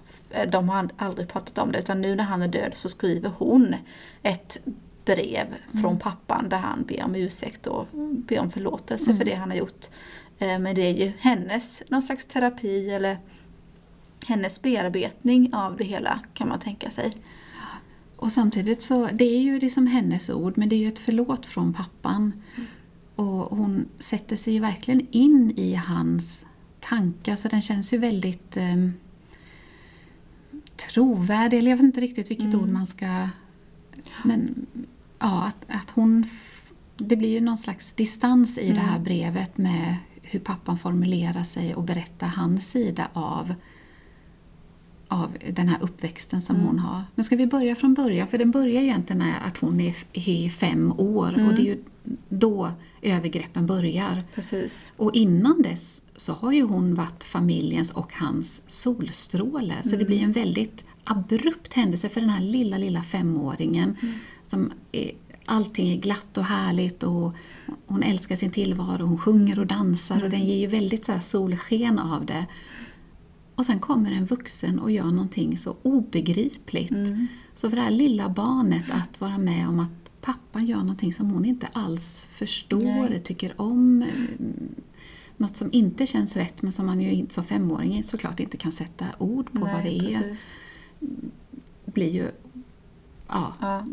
De 0.48 0.68
har 0.68 0.88
aldrig 0.96 1.28
pratat 1.28 1.58
om 1.58 1.72
det 1.72 1.78
utan 1.78 2.00
nu 2.00 2.14
när 2.14 2.24
han 2.24 2.42
är 2.42 2.48
död 2.48 2.74
så 2.74 2.88
skriver 2.88 3.30
hon 3.38 3.74
ett 4.22 4.58
brev 5.04 5.46
mm. 5.46 5.82
från 5.82 5.98
pappan 5.98 6.48
där 6.48 6.58
han 6.58 6.84
ber 6.84 7.04
om 7.04 7.14
ursäkt 7.14 7.66
och 7.66 7.86
ber 7.92 8.40
om 8.40 8.50
förlåtelse 8.50 9.10
mm. 9.10 9.18
för 9.18 9.24
det 9.24 9.34
han 9.34 9.50
har 9.50 9.56
gjort. 9.56 9.86
Eh, 10.38 10.58
men 10.58 10.74
det 10.74 10.82
är 10.82 10.94
ju 10.94 11.12
hennes 11.18 11.82
någon 11.88 12.02
slags 12.02 12.26
terapi 12.26 12.90
eller 12.90 13.18
hennes 14.26 14.62
bearbetning 14.62 15.54
av 15.54 15.76
det 15.76 15.84
hela 15.84 16.20
kan 16.34 16.48
man 16.48 16.60
tänka 16.60 16.90
sig. 16.90 17.12
Och 18.22 18.32
samtidigt 18.32 18.82
så, 18.82 19.08
det 19.12 19.24
är 19.24 19.40
ju 19.40 19.58
liksom 19.58 19.86
hennes 19.86 20.30
ord 20.30 20.58
men 20.58 20.68
det 20.68 20.76
är 20.76 20.78
ju 20.78 20.88
ett 20.88 20.98
förlåt 20.98 21.46
från 21.46 21.72
pappan. 21.72 22.32
Mm. 22.56 22.68
Och 23.16 23.56
hon 23.56 23.88
sätter 23.98 24.36
sig 24.36 24.52
ju 24.54 24.60
verkligen 24.60 25.06
in 25.10 25.52
i 25.56 25.74
hans 25.74 26.46
tankar 26.80 27.36
så 27.36 27.48
den 27.48 27.60
känns 27.60 27.92
ju 27.92 27.98
väldigt 27.98 28.56
eh, 28.56 28.88
trovärdig, 30.76 31.58
eller 31.58 31.70
jag 31.70 31.76
vet 31.76 31.84
inte 31.84 32.00
riktigt 32.00 32.30
vilket 32.30 32.46
mm. 32.46 32.60
ord 32.60 32.68
man 32.68 32.86
ska... 32.86 33.28
Men 34.24 34.66
ja, 35.18 35.44
att, 35.44 35.64
att 35.68 35.90
hon... 35.90 36.26
Det 36.96 37.16
blir 37.16 37.30
ju 37.30 37.40
någon 37.40 37.58
slags 37.58 37.92
distans 37.92 38.58
i 38.58 38.64
mm. 38.64 38.74
det 38.74 38.82
här 38.82 38.96
mm. 38.96 39.04
brevet 39.04 39.58
med 39.58 39.96
hur 40.22 40.40
pappan 40.40 40.78
formulerar 40.78 41.44
sig 41.44 41.74
och 41.74 41.82
berättar 41.82 42.26
hans 42.26 42.70
sida 42.70 43.08
av 43.12 43.54
av 45.12 45.36
den 45.52 45.68
här 45.68 45.78
uppväxten 45.82 46.42
som 46.42 46.56
mm. 46.56 46.68
hon 46.68 46.78
har. 46.78 47.02
Men 47.14 47.24
ska 47.24 47.36
vi 47.36 47.46
börja 47.46 47.76
från 47.76 47.94
början? 47.94 48.28
För 48.28 48.38
den 48.38 48.50
börjar 48.50 48.82
egentligen 48.82 49.18
med 49.18 49.46
att 49.46 49.58
hon 49.58 49.80
är, 49.80 49.94
är 50.12 50.48
fem 50.48 50.92
år 50.92 51.34
mm. 51.34 51.46
och 51.46 51.54
det 51.54 51.62
är 51.62 51.64
ju 51.64 51.84
då 52.28 52.70
övergreppen 53.02 53.66
börjar. 53.66 54.22
Precis. 54.34 54.92
Och 54.96 55.14
innan 55.14 55.62
dess 55.62 56.02
så 56.16 56.32
har 56.32 56.52
ju 56.52 56.62
hon 56.62 56.94
varit 56.94 57.24
familjens 57.24 57.90
och 57.90 58.12
hans 58.14 58.62
solstråle. 58.66 59.74
Så 59.82 59.88
det 59.88 59.94
mm. 59.94 60.06
blir 60.06 60.22
en 60.22 60.32
väldigt 60.32 60.84
abrupt 61.04 61.72
händelse 61.72 62.08
för 62.08 62.20
den 62.20 62.30
här 62.30 62.40
lilla, 62.40 62.78
lilla 62.78 63.02
femåringen. 63.02 63.96
Mm. 64.02 64.14
Som 64.44 64.72
är, 64.92 65.10
allting 65.44 65.88
är 65.88 65.96
glatt 65.96 66.38
och 66.38 66.44
härligt 66.44 67.02
och 67.02 67.34
hon 67.86 68.02
älskar 68.02 68.36
sin 68.36 68.50
tillvaro, 68.50 69.06
hon 69.06 69.18
sjunger 69.18 69.58
och 69.58 69.66
dansar 69.66 70.14
och 70.14 70.20
mm. 70.20 70.30
den 70.30 70.46
ger 70.46 70.56
ju 70.56 70.66
väldigt 70.66 71.04
så 71.04 71.18
solsken 71.20 71.98
av 71.98 72.26
det. 72.26 72.46
Och 73.54 73.66
sen 73.66 73.80
kommer 73.80 74.12
en 74.12 74.26
vuxen 74.26 74.78
och 74.78 74.90
gör 74.90 75.04
någonting 75.04 75.58
så 75.58 75.76
obegripligt. 75.82 76.90
Mm. 76.90 77.26
Så 77.54 77.70
för 77.70 77.76
det 77.76 77.82
här 77.82 77.90
lilla 77.90 78.28
barnet 78.28 78.84
att 78.90 79.20
vara 79.20 79.38
med 79.38 79.68
om 79.68 79.80
att 79.80 80.20
pappan 80.20 80.66
gör 80.66 80.78
någonting 80.78 81.14
som 81.14 81.30
hon 81.30 81.44
inte 81.44 81.68
alls 81.72 82.26
förstår, 82.32 83.08
Nej. 83.08 83.20
tycker 83.20 83.60
om. 83.60 84.04
Något 85.36 85.56
som 85.56 85.68
inte 85.72 86.06
känns 86.06 86.36
rätt 86.36 86.62
men 86.62 86.72
som 86.72 86.86
man 86.86 87.00
ju 87.00 87.26
som 87.30 87.44
femåring 87.44 88.04
såklart 88.04 88.40
inte 88.40 88.56
kan 88.56 88.72
sätta 88.72 89.06
ord 89.18 89.52
på 89.52 89.64
Nej, 89.64 89.74
vad 89.74 89.84
det 89.84 89.98
är. 89.98 90.22
Precis. 90.22 90.54
blir 91.84 92.10
ju... 92.10 92.30
Ja. 93.28 93.54
ja. 93.60 93.86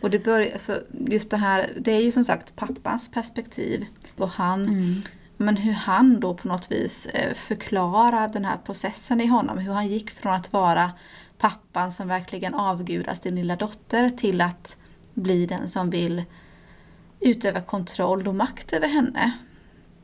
Och 0.00 0.10
det 0.10 0.24
börjar, 0.24 0.52
alltså, 0.52 0.82
just 1.06 1.30
det 1.30 1.36
här, 1.36 1.72
det 1.80 1.92
är 1.92 2.00
ju 2.00 2.10
som 2.10 2.24
sagt 2.24 2.56
pappans 2.56 3.08
perspektiv. 3.08 3.86
Och 4.16 4.28
han 4.28 4.68
mm 4.68 5.02
men 5.40 5.56
hur 5.56 5.72
han 5.72 6.20
då 6.20 6.34
på 6.34 6.48
något 6.48 6.70
vis 6.72 7.06
eh, 7.06 7.34
förklarar 7.34 8.28
den 8.28 8.44
här 8.44 8.56
processen 8.64 9.20
i 9.20 9.26
honom. 9.26 9.58
Hur 9.58 9.72
han 9.72 9.86
gick 9.88 10.10
från 10.10 10.32
att 10.34 10.52
vara 10.52 10.92
pappan 11.38 11.92
som 11.92 12.08
verkligen 12.08 12.54
avgudar 12.54 13.14
sin 13.14 13.34
lilla 13.34 13.56
dotter 13.56 14.08
till 14.08 14.40
att 14.40 14.76
bli 15.14 15.46
den 15.46 15.68
som 15.68 15.90
vill 15.90 16.24
utöva 17.20 17.60
kontroll 17.60 18.28
och 18.28 18.34
makt 18.34 18.72
över 18.72 18.88
henne. 18.88 19.32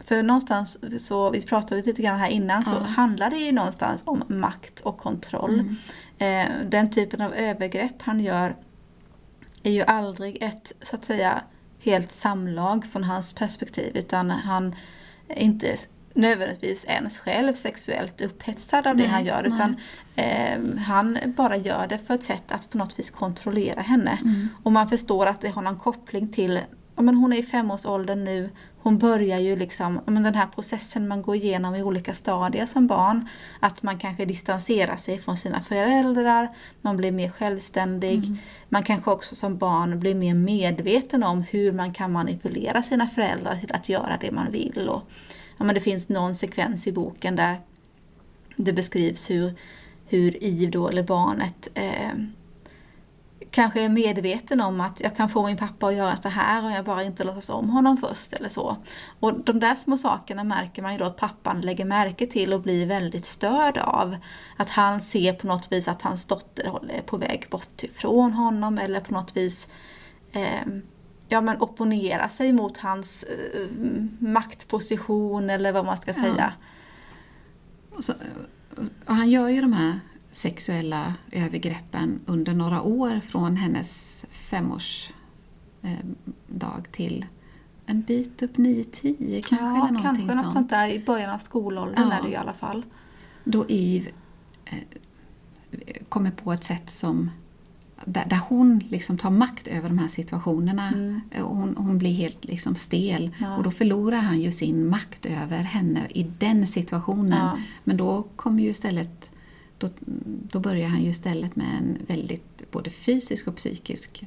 För 0.01 0.23
någonstans, 0.23 0.79
så 1.07 1.31
vi 1.31 1.43
pratade 1.43 1.83
lite 1.83 2.03
grann 2.03 2.19
här 2.19 2.29
innan, 2.29 2.65
så 2.65 2.75
Ja. 2.75 2.79
handlar 2.79 3.31
det 3.31 3.37
ju 3.37 3.53
någonstans 3.53 4.03
om 4.07 4.23
makt 4.29 4.81
och 4.81 4.99
kontroll. 4.99 5.61
Mm. 5.61 5.77
Eh, 6.19 6.69
den 6.71 6.91
typen 6.91 7.21
av 7.21 7.35
övergrepp 7.35 8.03
han 8.03 8.21
gör 8.21 8.57
är 9.63 9.71
ju 9.71 9.83
aldrig 9.83 10.43
ett, 10.43 10.73
så 10.83 10.97
att 10.97 11.05
säga, 11.05 11.43
helt 11.81 12.13
samlag 12.13 12.87
från 12.93 13.05
hans 13.05 13.33
perspektiv. 13.33 13.97
Utan 13.97 14.31
han 14.31 14.75
inte 15.37 15.77
nödvändigtvis 16.15 16.85
ens 16.85 17.19
själv 17.19 17.55
sexuellt 17.55 18.21
upphetsad 18.21 18.87
av 18.87 18.97
det 18.97 19.03
Nej, 19.03 19.13
han 19.13 19.25
gör. 19.25 19.45
Utan 19.45 19.77
eh, 20.17 20.79
han 20.79 21.19
bara 21.37 21.57
gör 21.57 21.87
det 21.87 21.99
för 21.99 22.15
ett 22.15 22.25
sätt 22.25 22.53
att 22.53 22.71
på 22.71 22.79
något 22.79 22.99
vis 22.99 23.11
kontrollera 23.11 23.81
henne. 23.81 24.19
Mm. 24.23 24.49
Och 24.63 24.73
man 24.73 24.89
förstår 24.89 25.27
att 25.27 25.41
det 25.41 25.49
har 25.49 25.63
någon 25.63 25.79
koppling 25.79 26.29
till, 26.29 26.61
ja, 26.97 27.03
men 27.03 27.15
hon 27.15 27.33
är 27.33 27.37
i 27.37 27.43
femårsåldern 27.43 28.25
nu, 28.25 28.51
hon 28.85 28.99
börjar 28.99 29.39
ju 29.39 29.57
liksom, 29.57 30.01
men 30.07 30.23
den 30.23 30.35
här 30.35 30.47
processen 30.47 31.09
man 31.09 31.23
går 31.23 31.37
igenom 31.37 31.75
i 31.75 31.83
olika 31.83 32.15
stadier 32.15 32.67
som 32.67 32.87
barn. 32.87 33.29
Att 33.61 33.83
man 33.83 33.99
kanske 33.99 34.25
distanserar 34.25 34.97
sig 34.97 35.19
från 35.19 35.37
sina 35.37 35.61
föräldrar, 35.61 36.57
man 36.81 36.97
blir 36.97 37.13
mer 37.13 37.31
självständig. 37.31 38.19
Mm. 38.19 38.37
Man 38.69 38.83
kanske 38.83 39.11
också 39.11 39.35
som 39.35 39.59
barn 39.59 40.01
blir 40.01 40.15
mer 40.15 40.35
medveten 40.35 41.23
om 41.23 41.43
hur 41.43 41.73
man 41.73 41.93
kan 41.93 42.13
manipulera 42.13 42.83
sina 42.83 43.09
föräldrar 43.09 43.57
till 43.57 43.73
att 43.73 43.89
göra 43.89 44.19
det 44.21 44.31
man 44.31 44.53
vill. 44.53 44.89
Och, 44.89 45.03
ja, 45.59 45.65
men 45.65 45.75
det 45.75 45.81
finns 45.81 46.09
någon 46.09 46.35
sekvens 46.35 46.87
i 46.87 46.93
boken 46.93 47.37
där 47.37 47.61
det 48.57 48.73
beskrivs 48.73 49.31
hur, 49.31 49.55
hur 50.07 50.45
Eve 50.45 50.71
då, 50.71 50.89
eller 50.89 51.03
barnet, 51.03 51.69
eh, 51.75 52.13
kanske 53.55 53.81
är 53.81 53.89
medveten 53.89 54.61
om 54.61 54.81
att 54.81 55.01
jag 55.01 55.17
kan 55.17 55.29
få 55.29 55.47
min 55.47 55.57
pappa 55.57 55.87
att 55.87 55.95
göra 55.95 56.17
så 56.17 56.29
här 56.29 56.65
och 56.65 56.71
jag 56.71 56.85
bara 56.85 57.03
inte 57.05 57.25
låtsas 57.25 57.51
om 57.51 57.71
honom 57.71 57.97
först 57.97 58.33
eller 58.33 58.49
så. 58.49 58.77
Och 59.21 59.41
de 59.45 59.61
där 59.61 59.75
små 59.75 59.97
sakerna 59.97 60.45
märker 60.45 60.83
man 60.83 60.93
ju 60.93 60.99
då 60.99 61.05
att 61.05 61.17
pappan 61.17 61.61
lägger 61.61 61.85
märke 61.85 62.27
till 62.27 62.53
och 62.53 62.61
blir 62.61 62.87
väldigt 62.87 63.27
störd 63.27 63.79
av. 63.79 64.17
Att 64.57 64.71
han 64.71 65.01
ser 65.01 65.33
på 65.33 65.47
något 65.47 65.73
vis 65.73 65.89
att 65.89 66.03
hans 66.03 66.25
dotter 66.25 66.69
håller 66.69 67.03
på 67.03 67.17
väg 67.17 67.47
bort 67.51 67.83
ifrån 67.83 68.33
honom 68.33 68.79
eller 68.79 69.01
på 69.01 69.13
något 69.13 69.37
vis 69.37 69.69
eh, 70.33 70.67
ja, 71.29 71.41
men 71.41 71.61
opponera 71.61 72.29
sig 72.29 72.53
mot 72.53 72.79
hans 72.79 73.23
eh, 73.25 73.69
maktposition 74.19 75.51
eller 75.51 75.73
vad 75.73 75.85
man 75.85 75.97
ska 75.97 76.11
Ja. 76.17 76.23
säga. 76.23 76.53
Och, 77.97 78.05
så, 78.05 78.13
och 79.07 79.15
han 79.15 79.31
gör 79.31 79.49
ju 79.49 79.61
de 79.61 79.73
här 79.73 80.01
sexuella 80.35 81.15
övergreppen 81.33 82.21
under 82.27 82.55
några 82.55 82.83
år 82.83 83.21
från 83.27 83.57
hennes 83.57 84.25
femårsdag 84.31 85.13
eh, 85.83 86.83
till 86.93 87.27
en 87.87 88.03
bit 88.03 88.43
upp 88.43 88.57
9-10 88.57 89.43
kanske. 89.43 89.57
eller 89.57 89.67
Ja, 89.67 89.75
någonting 89.75 90.03
kanske 90.03 90.25
något 90.35 90.43
sånt. 90.45 90.53
sånt 90.53 90.71
där 90.71 90.89
i 90.89 90.99
början 91.05 91.31
av 91.31 91.39
skolåldern 91.39 92.09
Ja. 92.11 92.13
är 92.19 92.23
det 92.23 92.29
i 92.29 92.37
alla 92.37 92.53
fall. 92.53 92.83
Då 93.45 93.65
Eve 93.69 94.11
eh, 94.65 94.79
kommer 96.09 96.31
på 96.31 96.53
ett 96.53 96.65
sätt 96.65 96.91
som 96.91 97.31
där, 98.05 98.25
där 98.27 98.41
hon 98.49 98.79
liksom 98.79 99.19
tar 99.19 99.31
makt 99.31 99.67
över 99.67 99.89
de 99.89 99.99
här 99.99 100.09
situationerna. 100.09 100.89
Mm. 100.89 101.21
Eh, 101.31 101.47
Hon, 101.47 101.75
hon 101.77 101.99
blir 101.99 102.13
helt 102.13 102.45
liksom 102.45 102.75
stel 102.77 103.31
Ja. 103.41 103.57
och 103.57 103.63
då 103.63 103.71
förlorar 103.71 104.19
han 104.19 104.41
ju 104.41 104.51
sin 104.53 104.89
makt 104.89 105.27
över 105.27 105.59
henne 105.59 106.07
i 106.11 106.23
den 106.39 106.67
situationen. 106.67 107.39
Ja. 107.39 107.59
Men 107.85 107.97
då 107.97 108.23
kommer 108.37 108.63
ju 108.63 108.69
istället 108.69 109.31
då, 109.79 109.89
då 110.51 110.61
börjar 110.61 110.89
han 110.89 111.03
ju 111.03 111.11
istället 111.11 111.57
med 111.57 111.67
en 111.79 111.99
väldigt 112.07 112.71
både 112.71 112.91
fysisk 112.91 113.47
och 113.49 113.57
psykisk 113.57 114.25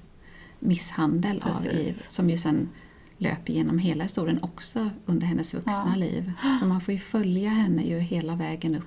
misshandel 0.60 1.42
av 1.42 1.48
Precis. 1.64 1.74
Eve 1.74 2.10
som 2.10 2.30
ju 2.30 2.38
sen 2.38 2.70
löper 3.18 3.54
genom 3.54 3.80
hela 3.80 4.04
historien 4.04 4.40
också 4.44 4.90
under 5.06 5.28
hennes 5.28 5.54
vuxna 5.54 5.92
Ja. 5.94 5.96
liv. 5.96 6.32
För 6.60 6.68
man 6.68 6.82
får 6.82 6.94
ju 6.94 7.00
följa 7.00 7.50
henne 7.50 7.84
ju 7.84 8.00
hela 8.00 8.36
vägen 8.36 8.76
upp 8.76 8.84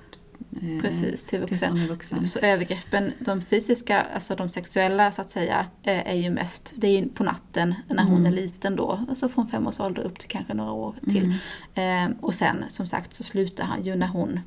eh, 0.61 0.81
Precis, 0.81 1.23
till 1.23 1.39
vuxen. 1.39 1.77
är 1.77 1.87
vuxen. 1.87 2.27
Så 2.27 2.39
övergreppen, 2.39 3.11
de 3.19 3.41
fysiska, 3.41 4.01
alltså 4.01 4.35
de 4.35 4.49
sexuella 4.49 5.11
så 5.11 5.21
att 5.21 5.29
säga, 5.29 5.65
eh, 5.83 6.07
är 6.11 6.15
ju 6.15 6.29
mest, 6.29 6.73
det 6.77 6.87
är 6.87 6.99
ju 7.01 7.09
på 7.09 7.23
natten 7.23 7.75
när 7.87 8.03
hon 8.03 8.17
Mm. 8.19 8.25
är 8.25 8.31
liten 8.35 8.75
då. 8.75 9.05
Alltså 9.09 9.29
från 9.29 9.47
fem 9.47 9.67
års 9.67 9.79
ålder 9.79 10.03
upp 10.03 10.19
till 10.19 10.29
kanske 10.29 10.53
några 10.53 10.71
år 10.71 10.95
till. 11.09 11.33
Mm. 11.75 12.11
Eh, 12.11 12.17
och 12.21 12.33
sen 12.33 12.63
som 12.69 12.87
sagt 12.87 13.13
så 13.13 13.23
slutar 13.23 13.63
han 13.63 13.83
ju 13.83 13.95
när 13.95 14.07
hon 14.07 14.39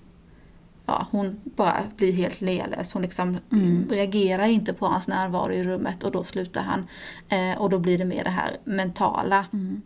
Ja, 0.86 1.06
hon 1.10 1.40
bara 1.44 1.82
blir 1.96 2.12
helt 2.12 2.40
lealös. 2.40 2.92
Hon 2.92 3.02
liksom 3.02 3.38
Mm. 3.52 3.88
reagerar 3.90 4.46
inte 4.46 4.72
på 4.72 4.86
hans 4.86 5.08
närvaro 5.08 5.52
i 5.52 5.64
rummet 5.64 6.04
och 6.04 6.12
då 6.12 6.24
slutar 6.24 6.62
han. 6.62 6.86
Eh, 7.28 7.58
och 7.60 7.70
då 7.70 7.78
blir 7.78 7.98
det 7.98 8.04
mer 8.04 8.24
det 8.24 8.30
här 8.30 8.56
mentala. 8.64 9.46
Mm. 9.52 9.82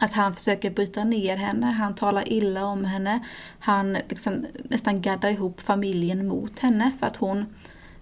Att 0.00 0.12
han 0.12 0.34
försöker 0.34 0.70
bryta 0.70 1.04
ner 1.04 1.36
henne, 1.36 1.66
han 1.66 1.94
talar 1.94 2.32
illa 2.32 2.66
om 2.66 2.84
henne. 2.84 3.20
Han 3.58 3.96
liksom 4.08 4.46
nästan 4.70 5.02
gaddar 5.02 5.28
ihop 5.28 5.60
familjen 5.60 6.28
mot 6.28 6.58
henne 6.58 6.92
för 7.00 7.06
att 7.06 7.16
hon 7.16 7.46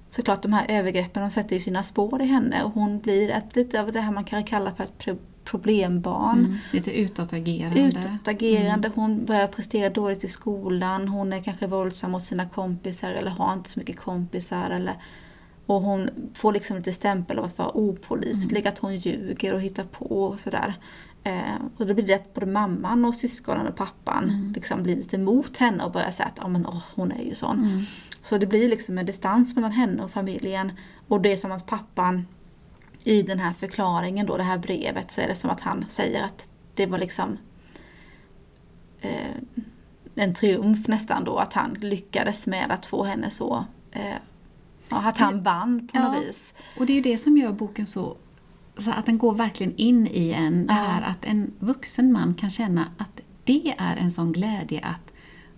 Såklart 0.09 0.42
de 0.42 0.52
här 0.52 0.66
övergreppen 0.68 1.22
de 1.22 1.31
sätter 1.31 1.57
ju 1.57 1.61
sina 1.61 1.83
spår 1.83 2.22
i 2.22 2.26
henne 2.26 2.62
och 2.64 2.70
hon 2.72 2.98
blir 2.98 3.31
ett, 3.31 3.57
lite 3.57 3.81
av 3.81 3.92
det 3.92 4.00
här 4.00 4.12
man 4.12 4.24
kan 4.24 4.44
kalla 4.44 4.74
för 4.74 4.85
ett 4.85 4.98
problembarn. 5.44 6.38
Mm. 6.38 6.57
Lite 6.72 7.00
utåtagerande. 7.00 7.81
Utåtagerande, 7.81 8.90
hon 8.94 9.24
börjar 9.24 9.46
prestera 9.46 9.90
dåligt 9.90 10.24
i 10.24 10.28
skolan, 10.28 11.09
hon 11.09 11.33
är 11.33 11.42
kanske 11.42 11.66
våldsam 11.66 12.11
mot 12.11 12.24
sina 12.24 12.48
kompisar 12.48 13.11
eller 13.11 13.31
har 13.31 13.52
inte 13.52 13.70
så 13.70 13.78
mycket 13.78 13.96
kompisar. 13.96 14.70
Eller, 14.70 14.94
och 15.66 15.83
hon 15.83 16.11
får 16.35 16.52
liksom 16.52 16.76
lite 16.76 16.92
stämpel 16.92 17.38
av 17.38 17.44
att 17.44 17.59
vara 17.59 17.76
opålitlig, 17.76 18.68
att 18.68 18.78
hon 18.78 18.96
ljuger 18.96 19.55
och 19.55 19.61
hittar 19.61 19.85
på 19.85 20.24
och 20.24 20.40
sådär. 20.40 20.74
Eh, 21.24 21.61
och 21.76 21.87
då 21.87 21.94
blir 21.94 22.07
det 22.07 22.14
att 22.14 22.35
både 22.35 22.46
mamman 22.46 23.05
och 23.05 23.14
syskonen 23.14 23.66
och 23.66 23.76
pappan 23.76 24.24
Mm. 24.24 24.52
liksom 24.52 24.83
blir 24.83 24.96
lite 24.96 25.16
emot 25.16 25.57
henne 25.57 25.85
och 25.85 25.92
börjar 25.92 26.11
säga 26.11 26.26
att 26.26 26.44
ah, 26.44 26.48
men, 26.48 26.66
åh, 26.66 26.83
hon 26.94 27.12
är 27.12 27.22
ju 27.22 27.35
sån. 27.35 27.59
Mm. 27.59 27.83
Så 28.22 28.38
det 28.38 28.46
blir 28.46 28.68
liksom 28.68 28.98
en 28.98 29.07
distans 29.07 29.55
mellan 29.55 29.72
henne 29.72 30.02
och 30.02 30.11
familjen. 30.11 30.72
Och 31.09 31.20
det 31.20 31.33
är 31.33 31.37
som 31.37 31.52
att 31.52 31.66
pappan 31.66 32.26
i 33.04 33.22
den 33.22 33.38
här 33.38 33.52
förklaringen 33.52 34.26
då, 34.26 34.36
det 34.36 34.42
här 34.42 34.58
brevet, 34.58 35.10
så 35.10 35.20
är 35.20 35.28
det 35.28 35.34
som 35.34 35.50
att 35.50 35.60
han 35.60 35.84
säger 35.88 36.22
att 36.22 36.48
det 36.74 36.86
var 36.86 36.98
liksom 36.98 37.38
eh, 39.00 39.36
en 40.14 40.34
triumf 40.34 40.88
nästan 40.88 41.24
då, 41.24 41.36
att 41.36 41.52
han 41.54 41.72
lyckades 41.80 42.46
med 42.46 42.70
att 42.70 42.86
få 42.86 43.04
henne 43.04 43.30
så 43.30 43.64
eh, 43.92 44.14
ja, 44.88 44.96
att 44.96 45.18
han 45.18 45.42
vann 45.42 45.88
på 45.92 45.98
något 45.98 46.14
Ja. 46.16 46.20
vis. 46.26 46.54
Och 46.78 46.86
det 46.86 46.92
är 46.92 46.94
ju 46.94 47.00
det 47.02 47.18
som 47.18 47.36
gör 47.36 47.52
boken 47.52 47.86
så, 47.86 48.16
så 48.78 48.90
att 48.90 49.06
den 49.06 49.18
går 49.18 49.34
verkligen 49.34 49.76
in 49.76 50.06
i 50.06 50.30
en. 50.32 50.66
Det 50.66 50.74
Ja. 50.74 50.80
här 50.80 51.02
att 51.02 51.24
en 51.24 51.52
vuxen 51.58 52.12
man 52.12 52.34
kan 52.34 52.50
känna 52.50 52.86
att 52.98 53.20
det 53.44 53.74
är 53.78 53.96
en 53.96 54.10
sån 54.10 54.32
glädje 54.32 54.80
att 54.80 55.12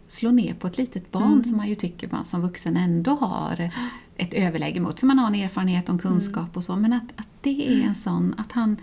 slå 0.07 0.31
ner 0.31 0.55
på 0.55 0.67
ett 0.67 0.79
litet 0.79 1.11
barn 1.11 1.33
Mm. 1.33 1.45
som 1.45 1.57
man 1.57 1.69
ju 1.69 1.75
tycker 1.75 2.09
man 2.13 2.25
som 2.25 2.41
vuxen 2.43 2.77
ändå 2.77 3.11
har 3.11 3.71
ett 4.17 4.35
överläge 4.35 4.81
mot. 4.81 5.01
För 5.01 5.07
man 5.07 5.19
har 5.19 5.27
en 5.27 5.35
erfarenhet 5.35 5.89
och 5.89 6.01
kunskap 6.03 6.37
Mm. 6.43 6.51
och 6.55 6.65
så. 6.65 6.77
Men 6.77 6.93
att, 6.93 7.05
att 7.17 7.27
det 7.45 7.69
är 7.69 7.83
en 7.87 7.95
sån, 7.95 8.35
att 8.39 8.53
han 8.53 8.77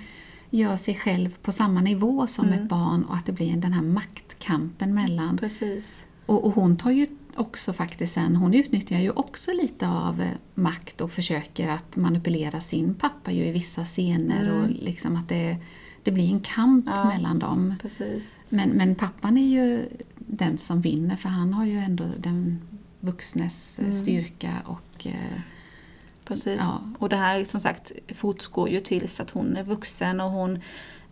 gör 0.50 0.76
sig 0.78 0.96
själv 0.96 1.30
på 1.42 1.52
samma 1.52 1.82
nivå 1.82 2.28
som 2.28 2.48
Mm. 2.48 2.60
ett 2.64 2.70
barn 2.70 3.04
och 3.04 3.16
att 3.16 3.26
det 3.26 3.32
blir 3.32 3.56
den 3.58 3.74
här 3.74 3.82
maktkampen 3.82 4.94
mellan 4.94 5.38
Precis. 5.38 6.06
och, 6.26 6.46
och 6.46 6.54
hon 6.56 6.78
tar 6.78 6.92
ju 6.92 7.08
också 7.36 7.74
faktiskt 7.74 8.14
sen, 8.14 8.36
hon 8.36 8.54
utnyttjar 8.54 9.00
ju 9.00 9.10
också 9.12 9.52
lite 9.54 9.88
av 9.88 10.22
eh, 10.22 10.28
makt 10.56 11.02
och 11.02 11.12
försöker 11.12 11.70
att 11.70 11.96
manipulera 11.96 12.62
sin 12.62 12.94
pappa 12.94 13.32
ju 13.32 13.46
i 13.46 13.52
vissa 13.52 13.86
scener 13.86 14.44
Mm. 14.50 14.62
och 14.64 14.70
liksom 14.70 15.16
att 15.16 15.30
det, 15.30 15.58
det 16.04 16.12
blir 16.12 16.32
en 16.34 16.40
kamp 16.42 16.86
Ja. 16.88 17.06
mellan 17.08 17.40
dem. 17.40 17.76
Precis. 17.82 18.40
Men, 18.50 18.70
men 18.70 18.96
pappan 18.96 19.38
är 19.38 19.48
ju 19.48 19.86
den 20.18 20.58
som 20.58 20.82
vinner 20.82 21.16
för 21.16 21.30
han 21.30 21.54
har 21.54 21.66
ju 21.66 21.78
ändå 21.80 22.04
den 22.18 22.60
vuxnes 23.00 23.80
eh, 23.80 23.86
Mm. 23.86 23.98
styrka 23.98 24.54
och 24.66 25.08
eh, 25.08 25.40
Precis. 26.26 26.60
Ja. 26.62 26.82
Och 27.00 27.10
det 27.10 27.16
här 27.16 27.46
som 27.46 27.62
sagt 27.62 27.92
fortgår 28.16 28.70
ju 28.70 28.80
tills 28.80 29.20
att 29.20 29.30
hon 29.30 29.58
är 29.58 29.64
vuxen 29.64 30.20
och 30.20 30.32
hon 30.32 30.60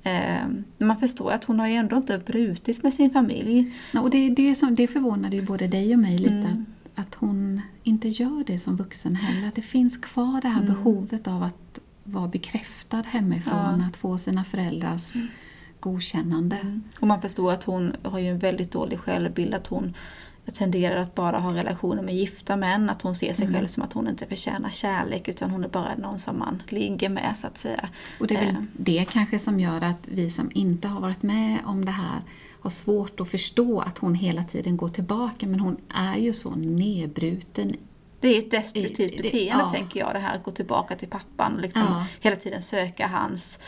eh, 0.03 0.47
man 0.77 0.97
förstår 0.99 1.31
att 1.31 1.43
hon 1.43 1.59
har 1.59 1.67
ju 1.67 1.75
ändå 1.75 1.95
inte 1.97 2.17
brutit 2.17 2.83
med 2.83 2.93
sin 2.93 3.11
familj. 3.11 3.73
Ja, 3.93 4.01
och 4.01 4.09
det, 4.09 4.29
det, 4.29 4.55
som, 4.55 4.75
det 4.75 4.87
förvånade 4.87 5.35
ju 5.35 5.41
både 5.45 5.67
dig 5.67 5.93
och 5.93 5.99
mig 5.99 6.17
lite 6.17 6.33
Mm. 6.33 6.65
att, 6.95 6.99
att 7.05 7.15
hon 7.15 7.61
inte 7.83 8.07
gör 8.07 8.43
det 8.47 8.59
som 8.59 8.75
vuxen 8.75 9.15
heller. 9.15 9.47
Att 9.47 9.55
det 9.55 9.61
finns 9.61 9.97
kvar 9.97 10.41
det 10.41 10.47
här 10.47 10.61
Mm. 10.61 10.73
behovet 10.73 11.27
av 11.27 11.43
att 11.43 11.79
vara 12.03 12.27
bekräftad 12.27 13.01
hemifrån, 13.07 13.53
Ja. 13.57 13.69
Mm. 13.73 13.87
att 13.87 13.97
få 13.97 14.17
sina 14.17 14.43
föräldrars 14.43 15.13
godkännande. 15.79 16.81
Och 16.99 17.07
man 17.07 17.21
förstår 17.21 17.51
att 17.53 17.63
hon 17.63 17.95
har 18.03 18.19
ju 18.19 18.27
en 18.29 18.39
väldigt 18.39 18.71
dålig 18.71 18.99
självbild, 18.99 19.53
att 19.53 19.67
hon 19.67 19.93
tenderar 20.51 20.95
att 20.97 21.15
bara 21.15 21.39
ha 21.39 21.53
relationer 21.53 22.01
med 22.01 22.15
gifta 22.15 22.55
män, 22.55 22.89
att 22.89 23.01
hon 23.01 23.15
ser 23.15 23.33
sig 23.33 23.45
Mm. 23.45 23.55
själv 23.55 23.67
som 23.67 23.83
att 23.83 23.93
hon 23.93 24.07
inte 24.07 24.25
förtjänar 24.25 24.69
kärlek 24.69 25.27
utan 25.27 25.49
hon 25.51 25.63
är 25.63 25.67
bara 25.67 25.95
någon 25.95 26.19
som 26.19 26.39
man 26.39 26.63
ligger 26.69 27.09
med 27.09 27.33
så 27.37 27.47
att 27.47 27.57
säga. 27.57 27.89
Och 28.19 28.27
det 28.27 28.35
är 28.35 28.45
väl 28.45 28.55
Eh. 28.55 28.61
det 28.73 29.05
kanske 29.11 29.39
som 29.39 29.59
gör 29.59 29.81
att 29.81 29.99
vi 30.05 30.31
som 30.31 30.51
inte 30.53 30.87
har 30.87 31.01
varit 31.01 31.23
med 31.23 31.57
om 31.65 31.85
det 31.85 31.91
här 31.91 32.21
har 32.61 32.69
svårt 32.69 33.19
att 33.19 33.29
förstå 33.31 33.79
att 33.79 33.97
hon 33.97 34.15
hela 34.15 34.43
tiden 34.43 34.77
går 34.77 34.89
tillbaka 34.89 35.47
men 35.47 35.59
hon 35.59 35.77
är 35.89 36.17
ju 36.17 36.33
så 36.33 36.49
nedbruten. 36.55 37.75
Det 38.19 38.27
är 38.27 38.39
ett 38.39 38.51
destruktivt 38.51 39.21
beteende 39.21 39.63
ja. 39.63 39.69
tänker 39.69 39.99
jag, 39.99 40.13
det 40.13 40.19
här 40.19 40.35
att 40.35 40.43
gå 40.43 40.51
tillbaka 40.51 40.95
till 40.95 41.07
pappan 41.07 41.55
och 41.55 41.61
liksom 41.61 41.81
Ja. 41.89 42.05
hela 42.19 42.35
tiden 42.35 42.61
söka 42.61 43.07
hans 43.07 43.59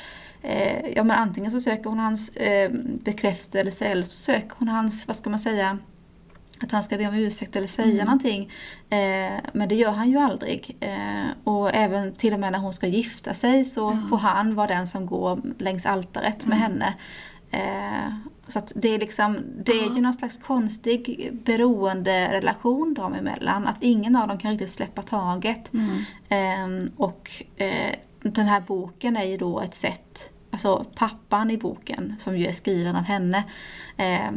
eh, 0.42 0.88
ja 0.96 1.04
men 1.04 1.18
antingen 1.18 1.52
så 1.52 1.62
söker 1.62 1.90
hon 1.90 2.00
hans 2.00 2.30
eh, 2.30 2.72
bekräftelse 3.04 3.86
eller 3.86 4.04
så 4.04 4.18
söker 4.18 4.56
hon 4.60 4.68
hans, 4.68 5.08
vad 5.08 5.16
ska 5.16 5.30
man 5.30 5.40
säga, 5.40 5.78
att 6.62 6.72
han 6.72 6.84
ska 6.84 6.98
be 6.98 7.08
om 7.08 7.14
ursäkt 7.14 7.56
eller 7.56 7.68
säga 7.68 7.92
mm. 7.92 8.06
någonting. 8.06 8.52
Eh, 8.90 9.40
men 9.54 9.70
det 9.70 9.76
gör 9.76 9.92
han 9.92 10.10
ju 10.12 10.18
aldrig. 10.18 10.78
Eh, 10.80 11.28
och 11.44 11.76
även 11.76 12.16
till 12.16 12.34
och 12.34 12.40
med 12.40 12.52
när 12.52 12.60
hon 12.60 12.74
ska 12.74 12.88
gifta 12.88 13.34
sig 13.34 13.66
så 13.66 13.82
ja. 13.82 14.10
får 14.10 14.18
han 14.18 14.56
vara 14.56 14.68
den 14.68 14.88
som 14.88 15.06
går 15.06 15.42
längs 15.58 15.86
altaret 15.86 16.46
med 16.46 16.60
henne. 16.60 16.94
Eh, 17.52 18.14
så 18.48 18.60
att 18.60 18.72
det 18.76 18.90
är 18.90 19.00
liksom, 19.00 19.38
det 19.66 19.72
är 19.72 19.96
ju 19.96 20.02
någon 20.02 20.14
slags 20.14 20.38
konstig 20.38 21.30
beroenderelation 21.46 22.94
dem 22.94 23.14
emellan. 23.14 23.68
Att 23.68 23.78
ingen 23.84 24.16
av 24.16 24.28
dem 24.28 24.38
kan 24.38 24.52
riktigt 24.52 24.72
släppa 24.72 25.02
taget. 25.02 25.72
Mm. 25.74 26.04
Eh, 26.30 26.90
och 26.98 27.32
eh, 27.58 27.96
den 28.24 28.48
här 28.48 28.62
boken 28.62 29.18
är 29.18 29.24
ju 29.24 29.38
då 29.38 29.62
ett 29.62 29.76
sätt, 29.76 30.30
alltså 30.52 30.86
pappan 30.96 31.52
i 31.52 31.58
boken 31.58 32.16
som 32.20 32.38
ju 32.38 32.46
är 32.46 32.52
skriven 32.52 32.96
av 32.96 33.04
henne 33.04 33.44
eh, 33.98 34.32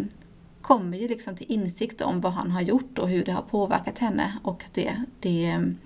kommer 0.64 0.98
ju 0.98 1.08
liksom 1.08 1.36
till 1.36 1.52
insikt 1.52 2.00
om 2.00 2.20
vad 2.20 2.32
han 2.32 2.50
har 2.50 2.60
gjort 2.60 2.98
och 2.98 3.08
hur 3.08 3.24
det 3.24 3.32
har 3.32 3.42
påverkat 3.42 3.98
henne. 3.98 4.38
Och 4.42 4.64
det, 4.72 5.04
det 5.20 5.44
ehm, 5.44 5.76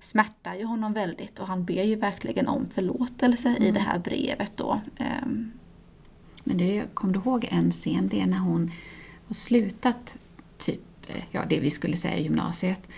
smärtar 0.00 0.54
ju 0.54 0.64
honom 0.64 0.92
väldigt 0.92 1.38
och 1.38 1.46
han 1.46 1.64
ber 1.64 1.82
ju 1.82 1.96
verkligen 1.96 2.48
om 2.48 2.66
förlåtelse 2.74 3.48
mm. 3.48 3.62
i 3.62 3.70
det 3.70 3.80
här 3.80 3.98
brevet 3.98 4.52
då. 4.56 4.80
Ehm, 4.96 5.52
men 6.44 6.56
du, 6.56 6.82
kom 6.94 7.12
du 7.12 7.18
ihåg 7.18 7.48
en 7.50 7.70
scen, 7.70 8.08
det 8.08 8.20
är 8.20 8.26
när 8.26 8.38
hon 8.38 8.70
har 9.26 9.34
slutat 9.34 10.16
typ, 10.58 10.80
eh, 11.06 11.24
ja 11.30 11.42
det 11.48 11.60
vi 11.60 11.70
skulle 11.70 11.96
säga 11.96 12.18
gymnasiet. 12.18 12.88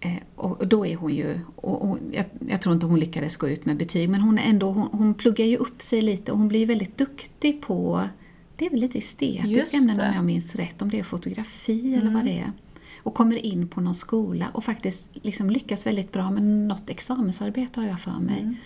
Eh, 0.00 0.22
och 0.36 0.68
då 0.68 0.86
är 0.86 0.96
hon 0.96 1.14
ju, 1.14 1.40
och, 1.56 1.90
och 1.90 1.98
jag, 2.12 2.24
jag, 2.48 2.62
tror 2.62 2.74
inte 2.74 2.86
hon 2.86 3.00
lyckades 3.00 3.36
gå 3.36 3.48
ut 3.48 3.64
med 3.64 3.76
betyg, 3.76 4.08
men 4.08 4.20
hon, 4.20 4.38
ändå, 4.38 4.70
hon, 4.72 4.88
hon 4.92 5.14
pluggar 5.14 5.44
ju 5.44 5.56
upp 5.56 5.82
sig 5.82 6.02
lite 6.02 6.32
och 6.32 6.38
hon 6.38 6.48
blir 6.48 6.66
väldigt 6.66 6.98
duktig 6.98 7.62
på, 7.62 8.08
det 8.60 8.66
är 8.66 8.70
väl 8.70 8.80
lite 8.80 8.98
estetiska 8.98 9.76
ämnen 9.76 10.00
om 10.00 10.14
jag 10.14 10.24
minns 10.24 10.54
rätt, 10.54 10.82
om 10.82 10.90
det 10.90 10.98
är 10.98 11.04
fotografi 11.04 11.80
mm. 11.80 12.00
eller 12.00 12.10
vad 12.10 12.24
det 12.24 12.38
är. 12.38 12.52
Och 13.02 13.14
kommer 13.14 13.36
in 13.36 13.68
på 13.68 13.80
någon 13.80 13.94
skola 13.94 14.46
och 14.52 14.64
faktiskt 14.64 15.08
liksom 15.12 15.50
lyckas 15.50 15.86
väldigt 15.86 16.12
bra 16.12 16.30
med 16.30 16.42
något 16.42 16.90
examensarbete 16.90 17.80
har 17.80 17.86
jag 17.86 18.00
för 18.00 18.18
mig. 18.18 18.40
Mm. 18.40 18.56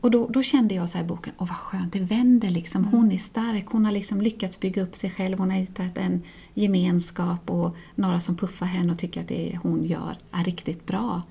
Och 0.00 0.10
då, 0.10 0.28
då, 0.28 0.42
kände 0.42 0.74
jag 0.74 0.90
så 0.90 0.98
här 0.98 1.04
i 1.04 1.08
boken, 1.08 1.32
åh 1.38 1.48
vad 1.48 1.56
skönt, 1.56 1.92
det 1.92 2.00
vänder 2.00 2.50
liksom. 2.50 2.82
Mm. 2.82 2.92
Hon 2.92 3.12
är 3.12 3.18
stark, 3.18 3.66
hon 3.66 3.84
har 3.84 3.92
liksom 3.92 4.20
lyckats 4.20 4.60
bygga 4.60 4.82
upp 4.82 4.96
sig 4.96 5.10
själv, 5.10 5.38
hon 5.38 5.50
har 5.50 5.58
hittat 5.58 5.98
en 5.98 6.22
gemenskap 6.54 7.50
och 7.50 7.76
några 7.94 8.20
som 8.20 8.36
puffar 8.36 8.66
henne 8.66 8.92
och 8.92 8.98
tycker 8.98 9.20
att 9.20 9.28
det 9.28 9.58
hon 9.62 9.84
gör 9.84 10.16
är 10.30 10.44
riktigt 10.44 10.86
bra. 10.86 11.22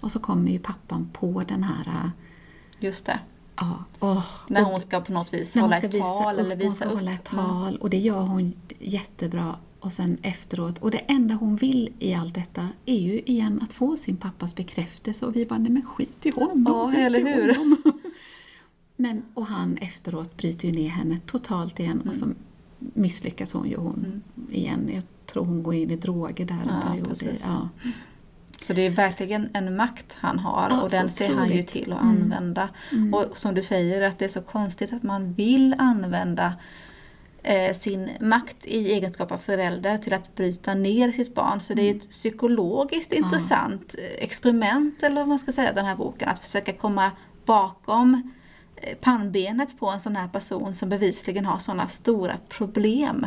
Och 0.00 0.12
så 0.12 0.18
kommer 0.18 0.52
ju 0.52 0.58
pappan 0.58 1.10
på 1.12 1.42
den 1.48 1.62
här... 1.62 1.86
Äh, 1.86 2.10
Just 2.80 3.06
det. 3.06 3.20
Ja, 3.60 3.84
oh, 4.00 4.24
när 4.46 4.62
hon 4.62 4.80
ska 4.80 5.00
på 5.00 5.12
något 5.12 5.34
vis 5.34 5.54
hålla 5.54 5.76
ett 5.76 5.92
tal 5.92 6.34
upp, 6.34 6.40
eller 6.40 6.56
visa 6.56 6.84
upp. 6.84 6.94
hålla 6.94 7.12
ett 7.12 7.24
tal 7.24 7.76
och 7.76 7.90
det 7.90 7.98
gör 7.98 8.20
hon 8.20 8.52
jättebra. 8.78 9.56
Och 9.80 9.92
sen 9.92 10.18
efteråt, 10.22 10.78
och 10.78 10.90
det 10.90 10.98
enda 10.98 11.34
hon 11.34 11.56
vill 11.56 11.92
i 11.98 12.14
allt 12.14 12.34
detta 12.34 12.68
är 12.86 12.98
ju 12.98 13.20
igen 13.20 13.60
att 13.62 13.72
få 13.72 13.96
sin 13.96 14.16
pappas 14.16 14.54
bekräftelse 14.54 15.26
och 15.26 15.36
vi 15.36 15.46
bara, 15.46 15.58
nej 15.58 15.72
men 15.72 15.82
skit 15.82 16.26
i 16.26 16.30
honom. 16.30 16.64
Ja, 16.68 17.00
eller 17.00 17.20
hur. 17.20 17.56
Men, 19.00 19.22
och 19.34 19.46
han 19.46 19.76
efteråt 19.76 20.36
bryter 20.36 20.68
ju 20.68 20.74
ner 20.74 20.88
henne 20.88 21.18
totalt 21.26 21.80
igen 21.80 21.92
mm. 21.92 22.08
och 22.08 22.16
så 22.16 22.26
misslyckas 22.78 23.52
hon 23.52 23.68
ju 23.68 23.76
hon 23.76 23.94
mm. 23.94 24.22
igen. 24.50 24.90
Jag 24.94 25.02
tror 25.26 25.44
hon 25.44 25.62
går 25.62 25.74
in 25.74 25.90
i 25.90 25.96
droger 25.96 26.46
där 26.46 26.54
en 26.54 26.68
ja, 26.68 26.82
period. 26.86 27.38
Ja. 27.44 27.68
Så 28.62 28.72
det 28.72 28.86
är 28.86 28.90
verkligen 28.90 29.48
en 29.52 29.76
makt 29.76 30.16
han 30.20 30.38
har 30.38 30.68
ja, 30.70 30.82
och 30.82 30.90
den 30.90 31.12
ser 31.12 31.34
han 31.34 31.48
ju 31.48 31.62
till 31.62 31.92
att 31.92 32.02
mm. 32.02 32.22
använda. 32.22 32.68
Mm. 32.92 33.14
Och 33.14 33.38
som 33.38 33.54
du 33.54 33.62
säger 33.62 34.02
att 34.02 34.18
det 34.18 34.24
är 34.24 34.28
så 34.28 34.42
konstigt 34.42 34.92
att 34.92 35.02
man 35.02 35.32
vill 35.32 35.74
använda 35.78 36.54
eh, 37.42 37.76
sin 37.76 38.10
makt 38.20 38.56
i 38.64 38.92
egenskap 38.92 39.32
av 39.32 39.38
förälder 39.38 39.98
till 39.98 40.12
att 40.12 40.34
bryta 40.34 40.74
ner 40.74 41.12
sitt 41.12 41.34
barn. 41.34 41.60
Så 41.60 41.74
det 41.74 41.82
är 41.82 41.90
ett 41.90 42.02
mm. 42.02 42.08
psykologiskt 42.08 43.12
ja. 43.12 43.18
intressant 43.18 43.94
experiment 44.18 45.02
eller 45.02 45.16
vad 45.16 45.28
man 45.28 45.38
ska 45.38 45.52
säga 45.52 45.72
den 45.72 45.84
här 45.84 45.96
boken. 45.96 46.28
Att 46.28 46.38
försöka 46.38 46.72
komma 46.72 47.10
bakom 47.44 48.32
Eh, 48.82 48.96
pannbenet 48.96 49.78
på 49.78 49.90
en 49.90 50.00
sån 50.00 50.16
här 50.16 50.28
person 50.28 50.74
som 50.74 50.88
bevisligen 50.88 51.46
har 51.46 51.58
sådana 51.58 51.88
stora 51.88 52.36
problem. 52.48 53.26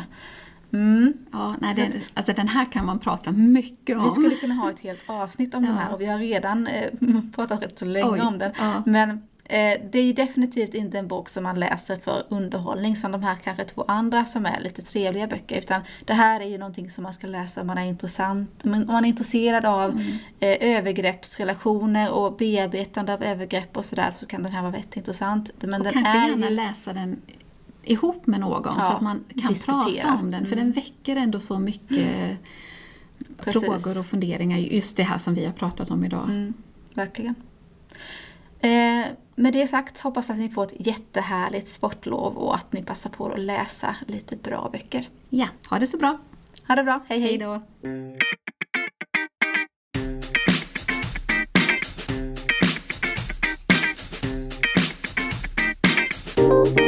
Mm. 0.74 1.14
Ja, 1.32 1.56
nej, 1.60 1.76
det, 1.76 1.92
alltså 2.14 2.34
den 2.34 2.48
här 2.48 2.72
kan 2.72 2.86
man 2.86 3.00
prata 3.00 3.32
mycket 3.32 3.98
om. 3.98 4.04
Vi 4.04 4.12
skulle 4.12 4.36
kunna 4.36 4.54
ha 4.54 4.70
ett 4.70 4.80
helt 4.80 5.02
avsnitt 5.06 5.56
om 5.56 5.64
ja. 5.64 5.70
den 5.70 5.78
här 5.78 5.94
och 5.94 6.02
vi 6.02 6.06
har 6.06 6.20
redan 6.20 6.68
eh, 6.68 6.90
pratat 7.36 7.64
rätt 7.64 7.80
så 7.80 7.86
länge 7.86 8.10
Oj, 8.10 8.22
om 8.22 8.38
den. 8.38 8.52
Ja. 8.58 8.84
Men 8.86 9.22
Eh, 9.52 9.82
det 9.92 10.00
är 10.00 10.04
ju 10.04 10.14
definitivt 10.14 10.74
inte 10.74 11.00
en 11.00 11.08
bok 11.08 11.30
som 11.30 11.44
man 11.44 11.60
läser 11.60 11.98
för 11.98 12.24
underhållning 12.30 12.96
som 12.96 13.12
de 13.12 13.24
här 13.24 13.36
kanske 13.36 13.64
två 13.64 13.86
andra 13.88 14.26
som 14.26 14.46
är 14.46 14.60
lite 14.60 14.82
trevliga 14.82 15.28
böcker. 15.28 15.58
Utan 15.58 15.82
det 16.06 16.14
här 16.14 16.42
är 16.42 16.46
ju 16.46 16.58
någonting 16.58 16.92
som 16.92 17.04
man 17.04 17.14
ska 17.14 17.28
läsa 17.28 17.62
om 17.62 17.68
man 17.68 17.78
är, 17.78 17.86
intressant, 17.86 18.50
om 18.64 18.86
man 18.88 19.06
är 19.06 19.10
intresserad 19.10 19.66
av 19.66 19.92
mm. 19.92 20.08
eh, 20.40 20.78
övergreppsrelationer 20.78 22.12
och 22.12 22.38
bearbetande 22.38 23.14
av 23.14 23.24
övergrepp 23.24 23.78
och 23.78 23.86
sådär 23.86 24.14
så 24.20 24.26
kan 24.26 24.44
den 24.44 24.52
här 24.52 24.62
vara 24.62 24.72
väldigt 24.72 24.98
intressant. 24.98 25.52
Men 25.60 25.82
och 25.82 25.84
den 25.84 25.94
kanske 25.94 26.12
är 26.12 26.28
gärna 26.28 26.50
ju... 26.50 26.56
läsa 26.56 26.94
den 26.94 27.22
ihop 27.84 28.28
med 28.28 28.40
någon 28.40 28.74
ja, 28.78 28.84
så 28.84 28.92
att 28.92 29.02
man 29.02 29.24
kan 29.42 29.56
prata 29.66 30.14
om 30.14 30.32
den. 30.32 30.46
För 30.46 30.54
mm. 30.54 30.66
den 30.66 30.72
väcker 30.72 31.16
ändå 31.16 31.40
så 31.40 31.60
mycket 31.60 31.98
mm. 31.98 32.38
frågor 33.38 33.98
och 33.98 34.06
funderingar. 34.06 34.58
Just 34.58 34.98
det 34.98 35.04
här 35.04 35.18
som 35.18 35.34
vi 35.34 35.46
har 35.46 35.54
pratat 35.54 35.92
om 35.92 36.04
idag. 36.04 36.24
Mm, 36.24 36.54
verkligen. 36.94 37.36
Eh, 38.60 39.06
med 39.36 39.54
det 39.54 39.68
sagt 39.68 40.00
hoppas 40.00 40.30
att 40.30 40.38
ni 40.38 40.50
får 40.50 40.64
ett 40.64 40.88
jättehärligt 40.88 41.70
sportlov 41.70 42.38
och 42.38 42.56
att 42.56 42.74
ni 42.74 42.84
passar 42.84 43.10
på 43.10 43.28
att 43.28 43.40
läsa 43.40 43.96
lite 44.08 44.36
bra 44.36 44.70
böcker. 44.72 45.10
Ja, 45.30 45.48
ha 45.70 45.80
det 45.80 45.88
så 45.88 45.98
bra! 45.98 46.18
Ha 46.68 46.76
det 46.76 46.84
bra, 46.84 47.00
hej 47.08 47.20
hej! 47.20 47.30
hej 47.30 47.38
då. 47.38 47.62
Thank 56.52 56.81